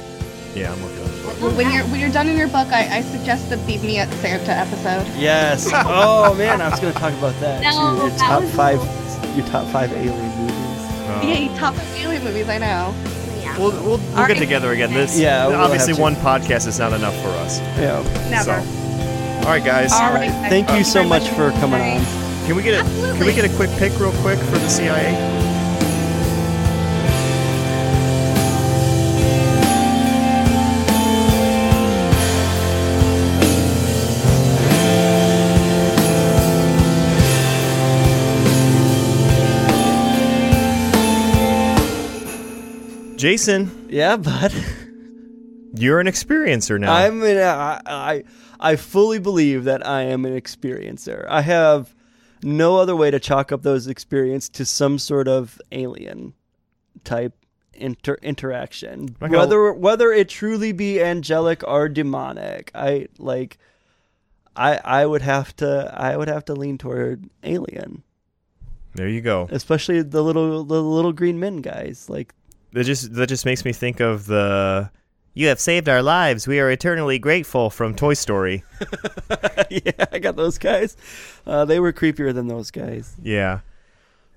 [0.56, 1.04] Yeah, I'm looking at
[1.36, 1.42] it.
[1.42, 4.00] Well, when you're when you're done in your book, I, I suggest the Beat Me
[4.00, 5.06] at Santa episode.
[5.20, 5.70] Yes.
[5.74, 8.02] oh man, I was going to talk about that No, too.
[8.02, 10.54] Your that top was 5 your top 5 alien movies.
[10.56, 12.96] Uh, Yay, top of alien movies, I know.
[13.40, 13.56] Yeah.
[13.60, 14.38] We'll, we'll, we'll get Alright.
[14.38, 14.94] together again.
[14.94, 17.60] This Yeah, we'll obviously one podcast is not enough for us.
[17.60, 18.02] Yeah.
[18.32, 18.62] Never.
[18.62, 19.92] So, all right, guys.
[19.94, 20.30] All All right.
[20.32, 20.50] right.
[20.50, 21.98] Thank you so much for coming Bye.
[22.00, 22.27] on.
[22.48, 22.84] Can we get a
[23.18, 25.36] Can we get a quick pick real quick for the CIA?
[43.18, 44.54] Jason, Yeah, bud.
[45.74, 46.94] you're an experiencer now.
[46.94, 48.24] I'm an, I, I
[48.60, 51.26] I fully believe that I am an experiencer.
[51.28, 51.96] I have
[52.48, 56.34] no other way to chalk up those experience to some sort of alien
[57.04, 57.34] type
[57.74, 59.16] inter- interaction.
[59.20, 63.58] Whether whether it truly be angelic or demonic, I like
[64.56, 68.04] I I would have to I would have to lean toward alien,
[68.96, 69.48] there you go.
[69.52, 72.10] especially the little the little green men guys.
[72.10, 72.34] Like
[72.72, 74.90] That just that just makes me think of the
[75.38, 76.48] "You have saved our lives.
[76.48, 78.64] We are eternally grateful" from Toy Story.
[79.70, 80.98] yeah, I got those guys.
[81.46, 83.16] Uh, they were creepier than those guys.
[83.22, 83.60] Yeah.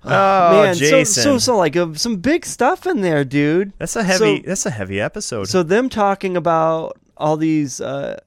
[0.03, 1.23] Oh, Oh, man, so, Jason.
[1.23, 3.73] so so like uh, some big stuff in there, dude.
[3.77, 4.37] That's a heavy.
[4.41, 5.47] So- that's a heavy episode.
[5.47, 8.19] So them talking about all these uh,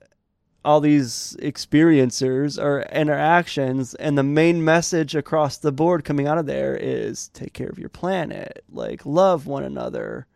[0.65, 6.47] all these experiencers or interactions and the main message across the board coming out of
[6.47, 10.27] there is take care of your planet like love one another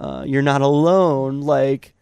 [0.00, 1.94] uh, you're not alone like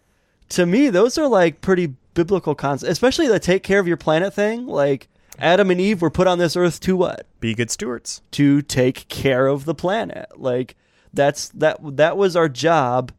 [0.48, 4.32] to me those are like pretty biblical concepts especially the take care of your planet
[4.32, 5.08] thing like
[5.38, 8.22] adam and eve were put on this earth to what Be good stewards.
[8.32, 10.26] to take care of the planet.
[10.36, 10.74] Like
[11.12, 13.12] that's that that was our job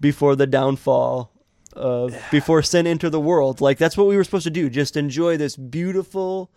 [0.00, 1.30] before the downfall
[1.74, 3.60] of before sin entered the world.
[3.60, 4.68] Like that's what we were supposed to do.
[4.68, 6.50] Just enjoy this beautiful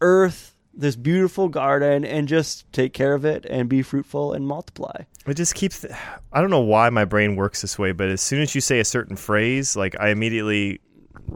[0.00, 5.02] earth, this beautiful garden and just take care of it and be fruitful and multiply.
[5.26, 5.84] It just keeps.
[6.32, 8.78] I don't know why my brain works this way, but as soon as you say
[8.78, 10.80] a certain phrase, like I immediately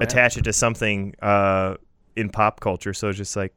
[0.01, 1.75] attach it to something uh,
[2.17, 2.95] in pop culture.
[2.95, 3.53] So it's just like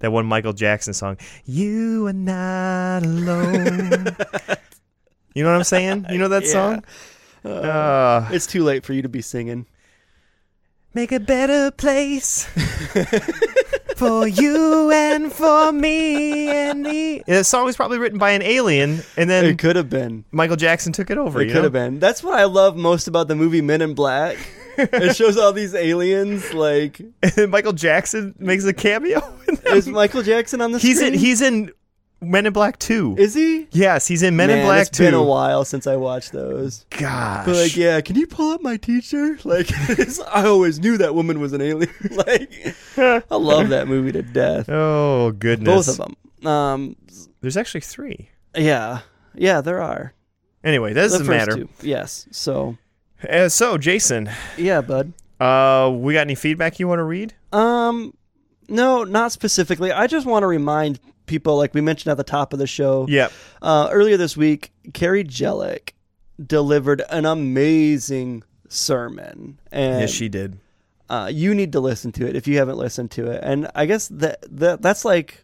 [0.00, 4.04] that one Michael Jackson song, "You Are Not Alone."
[5.34, 6.06] you know what I'm saying?
[6.10, 6.50] You know that Yeah.
[6.52, 6.84] song?
[7.44, 9.64] Uh, It's too late for you to be singing.
[10.92, 12.48] make a better place
[14.00, 17.22] for you and for me and the.
[17.26, 20.24] The song was probably written by an alien, and then It could have been.
[20.30, 21.40] Michael Jackson took it over.
[21.42, 21.62] It you could know?
[21.64, 21.98] have been.
[21.98, 24.38] That's what I love most about the movie Men in Black.
[24.78, 29.20] it shows all these aliens like And then Michael Jackson makes a cameo.
[29.46, 29.74] in them.
[29.76, 31.12] is Michael Jackson on the he's screen?
[31.12, 31.70] in he's in
[32.22, 33.14] Men in Black Two.
[33.18, 33.66] Is he?
[33.70, 35.04] yes, he's in Men Man, in Black it's Two.
[35.04, 36.84] been a while since I watched those.
[36.90, 37.46] Gosh.
[37.46, 39.38] But like, yeah, can you pull up my teacher?
[39.44, 39.70] Like,
[40.28, 41.90] I always knew that woman was an alien.
[42.10, 44.68] like, I love that movie to death.
[44.70, 45.86] Oh goodness.
[45.86, 45.96] Both of
[46.42, 46.46] them.
[46.46, 46.96] Um,
[47.40, 48.28] There's actually three.
[48.56, 49.00] yeah,
[49.34, 50.12] yeah, there are.
[50.62, 51.54] Anyway, that doesn't matter.
[51.56, 51.68] two.
[51.80, 52.26] Yes.
[52.32, 52.76] So,
[53.28, 54.28] Uh, so Jason,
[54.58, 55.12] yeah, bud.
[55.40, 57.32] uh, we got any feedback you want to read?
[57.52, 58.12] Um,
[58.68, 59.90] no, not specifically.
[59.90, 61.00] I just want to remind
[61.30, 63.32] people, like we mentioned at the top of the show, Yep.
[63.62, 65.94] uh, earlier this week, Carrie Jellick
[66.44, 70.58] delivered an amazing sermon, and yes, she did.
[71.08, 73.40] uh, you need to listen to it if you haven't listened to it.
[73.42, 75.42] And I guess that, that that's like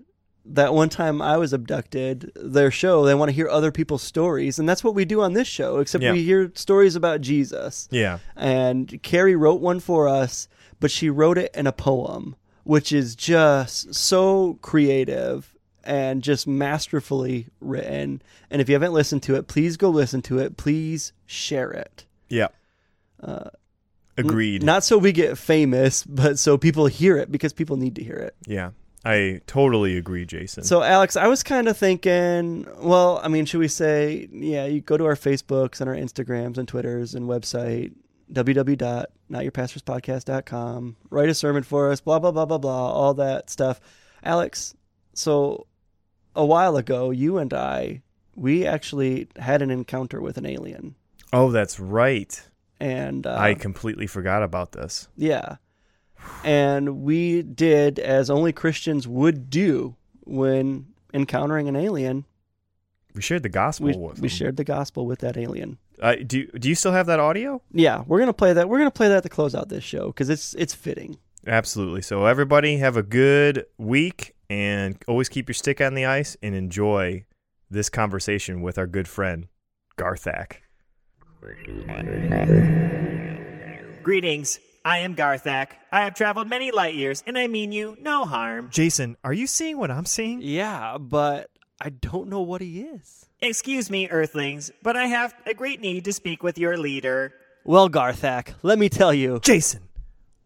[0.48, 2.30] that one time I was abducted.
[2.36, 5.32] Their show, they want to hear other people's stories, and that's what we do on
[5.32, 5.78] this show.
[5.78, 6.12] Except Yeah.
[6.12, 7.88] we hear stories about Jesus.
[7.90, 8.18] Yeah.
[8.36, 10.46] And Carrie wrote one for us,
[10.80, 15.52] but she wrote it in a poem, which is just so creative
[15.86, 18.20] and just masterfully written.
[18.50, 20.56] And if you haven't listened to it, please go listen to it.
[20.56, 22.04] Please share it.
[22.28, 22.48] Yeah.
[23.22, 23.50] Uh,
[24.18, 24.62] Agreed.
[24.62, 28.16] Not so we get famous, but so people hear it because people need to hear
[28.16, 28.34] it.
[28.46, 28.70] yeah.
[29.04, 30.64] I totally agree, Jason.
[30.64, 34.80] So, Alex, I was kind of thinking, well, I mean, should we say, yeah, you
[34.80, 37.92] go to our Facebooks and our Instagrams and Twitters and website,
[38.32, 43.80] www.notyourpastorspodcast.com, write a sermon for us, blah, blah, blah, blah, blah, all that stuff.
[44.24, 44.74] Alex,
[45.14, 45.68] so
[46.36, 48.02] a while ago, you and I,
[48.36, 50.94] we actually had an encounter with an alien.
[51.32, 52.40] oh, that's right.
[52.78, 55.08] And uh, I completely forgot about this.
[55.16, 55.56] Yeah.
[56.44, 62.24] And we did as only Christians would do when encountering an alien.
[63.14, 64.36] We shared the gospel We, with we them.
[64.36, 65.78] shared the gospel with that alien.
[66.02, 67.62] Uh, do Do you still have that audio?
[67.72, 68.68] Yeah, we're gonna play that.
[68.68, 71.16] We're gonna play that to close out this show because it's it's fitting.
[71.46, 72.02] Absolutely.
[72.02, 76.55] So everybody have a good week and always keep your stick on the ice and
[76.55, 77.24] enjoy
[77.70, 79.48] this conversation with our good friend
[79.97, 80.59] Garthak.
[84.02, 84.60] Greetings.
[84.85, 85.70] I am Garthak.
[85.90, 88.68] I have traveled many light years, and I mean you no harm.
[88.70, 90.40] Jason, are you seeing what I'm seeing?
[90.40, 91.51] Yeah, but
[91.81, 93.27] I don't know what he is.
[93.40, 97.32] Excuse me, Earthlings, but I have a great need to speak with your leader.
[97.64, 99.82] Well, Garthak, let me tell you, Jason,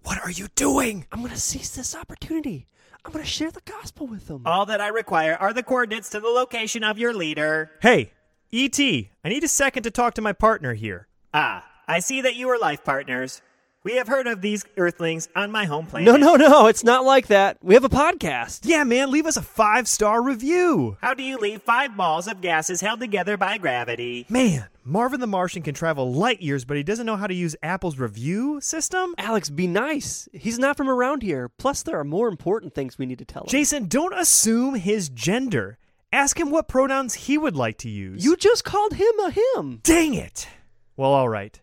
[0.04, 1.06] what are you doing?
[1.12, 2.66] I'm gonna seize this opportunity.
[3.04, 4.42] I'm gonna share the gospel with them.
[4.44, 7.70] All that I require are the coordinates to the location of your leader.
[7.80, 8.12] Hey,
[8.50, 11.08] E.T., I need a second to talk to my partner here.
[11.32, 13.42] Ah, I see that you are life partners.
[13.82, 16.06] We have heard of these Earthlings on my home planet.
[16.06, 17.56] no, no, no, it's not like that.
[17.62, 18.60] We have a podcast.
[18.64, 20.98] Yeah, man, leave us a five star review.
[21.00, 24.26] How do you leave five balls of gases held together by gravity?
[24.28, 27.56] Man, Marvin the Martian can travel light years, but he doesn't know how to use
[27.62, 29.14] Apple's review system?
[29.16, 30.28] Alex, be nice.
[30.34, 31.48] He's not from around here.
[31.48, 33.48] Plus, there are more important things we need to tell him.
[33.48, 35.78] Jason, don't assume his gender.
[36.12, 38.22] Ask him what pronouns he would like to use.
[38.22, 39.80] you just called him a him.
[39.82, 40.48] dang it!
[40.98, 41.58] Well, all right.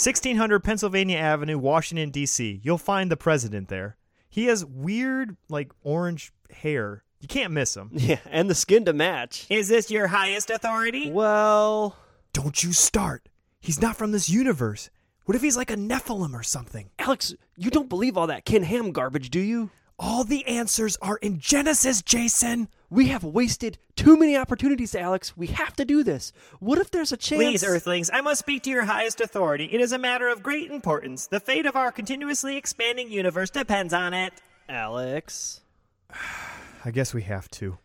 [0.00, 2.60] 1600 Pennsylvania Avenue, Washington, D.C.
[2.62, 3.98] You'll find the president there.
[4.30, 7.04] He has weird, like, orange hair.
[7.20, 7.90] You can't miss him.
[7.94, 9.46] Yeah, and the skin to match.
[9.50, 11.10] Is this your highest authority?
[11.10, 11.96] Well,
[12.32, 13.28] Don't you start.
[13.60, 14.88] He's not from this universe.
[15.26, 16.88] What if he's like a Nephilim or something?
[16.98, 19.68] Alex, you don't believe all that Ken Ham garbage, do you?
[20.02, 22.68] All the answers are in Genesis, Jason.
[22.88, 25.36] We have wasted too many opportunities, Alex.
[25.36, 26.32] We have to do this.
[26.58, 27.42] What if there's a chance?
[27.42, 29.66] Please, Earthlings, I must speak to your highest authority.
[29.66, 31.26] It is a matter of great importance.
[31.26, 34.32] The fate of our continuously expanding universe depends on it.
[34.70, 35.60] Alex.
[36.84, 37.76] I guess we have to.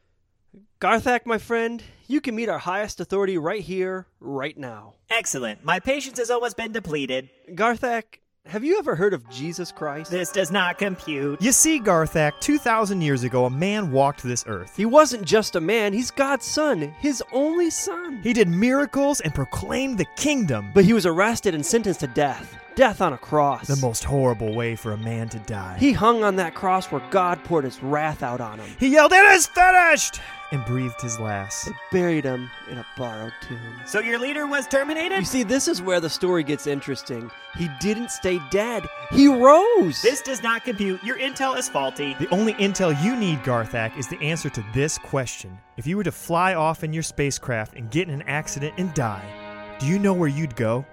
[0.79, 4.93] Garthak, my friend, you can meet our highest authority right here, right now.
[5.09, 5.65] Excellent.
[5.65, 7.29] My patience has almost been depleted.
[7.49, 10.11] Garthak, have you ever heard of Jesus Christ?
[10.11, 11.41] This does not compute.
[11.41, 14.77] You see, Garthak, 2,000 years ago, a man walked this earth.
[14.77, 18.19] He wasn't just a man, he's God's son, his only son.
[18.21, 20.69] He did miracles and proclaimed the kingdom.
[20.75, 22.55] But he was arrested and sentenced to death.
[22.75, 23.67] Death on a cross.
[23.67, 25.77] the most horrible way for a man to die.
[25.79, 28.69] He hung on that cross where God poured his wrath out on him.
[28.77, 30.19] He yelled, It is finished!
[30.55, 31.65] And breathed his last.
[31.65, 33.81] They buried him in a borrowed tomb.
[33.85, 35.19] So your leader was terminated?
[35.19, 37.29] You see, this is where the story gets interesting.
[37.57, 40.01] He didn't stay dead, he rose.
[40.01, 41.03] This does not compute.
[41.03, 42.15] Your intel is faulty.
[42.19, 45.57] The only intel you need, Garthak, is the answer to this question.
[45.75, 48.93] If you were to fly off in your spacecraft and get in an accident and
[48.93, 50.85] die, do you know where you'd go?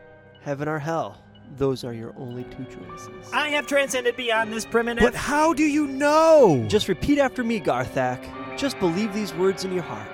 [0.43, 1.23] Heaven or hell,
[1.57, 3.33] those are your only two choices.
[3.33, 5.05] I have transcended beyond this primitive.
[5.05, 6.67] But how do you know?
[6.69, 8.42] Just repeat after me, Garthak.
[8.57, 10.09] Just believe these words in your heart.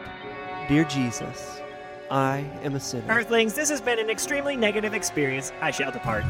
[0.69, 1.61] Dear Jesus,
[2.11, 3.13] I am a sinner.
[3.13, 5.53] Earthlings, this has been an extremely negative experience.
[5.61, 6.25] I shall depart.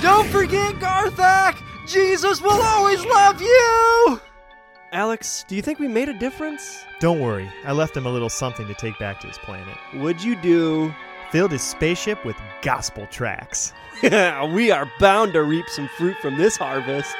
[0.00, 1.62] Don't forget, Garthak!
[1.86, 4.20] Jesus will always love you!
[4.92, 6.84] Alex, do you think we made a difference?
[7.00, 9.76] Don't worry, I left him a little something to take back to his planet.
[9.94, 10.94] Would you do?
[11.30, 13.72] Filled his spaceship with gospel tracks.
[14.02, 17.14] we are bound to reap some fruit from this harvest.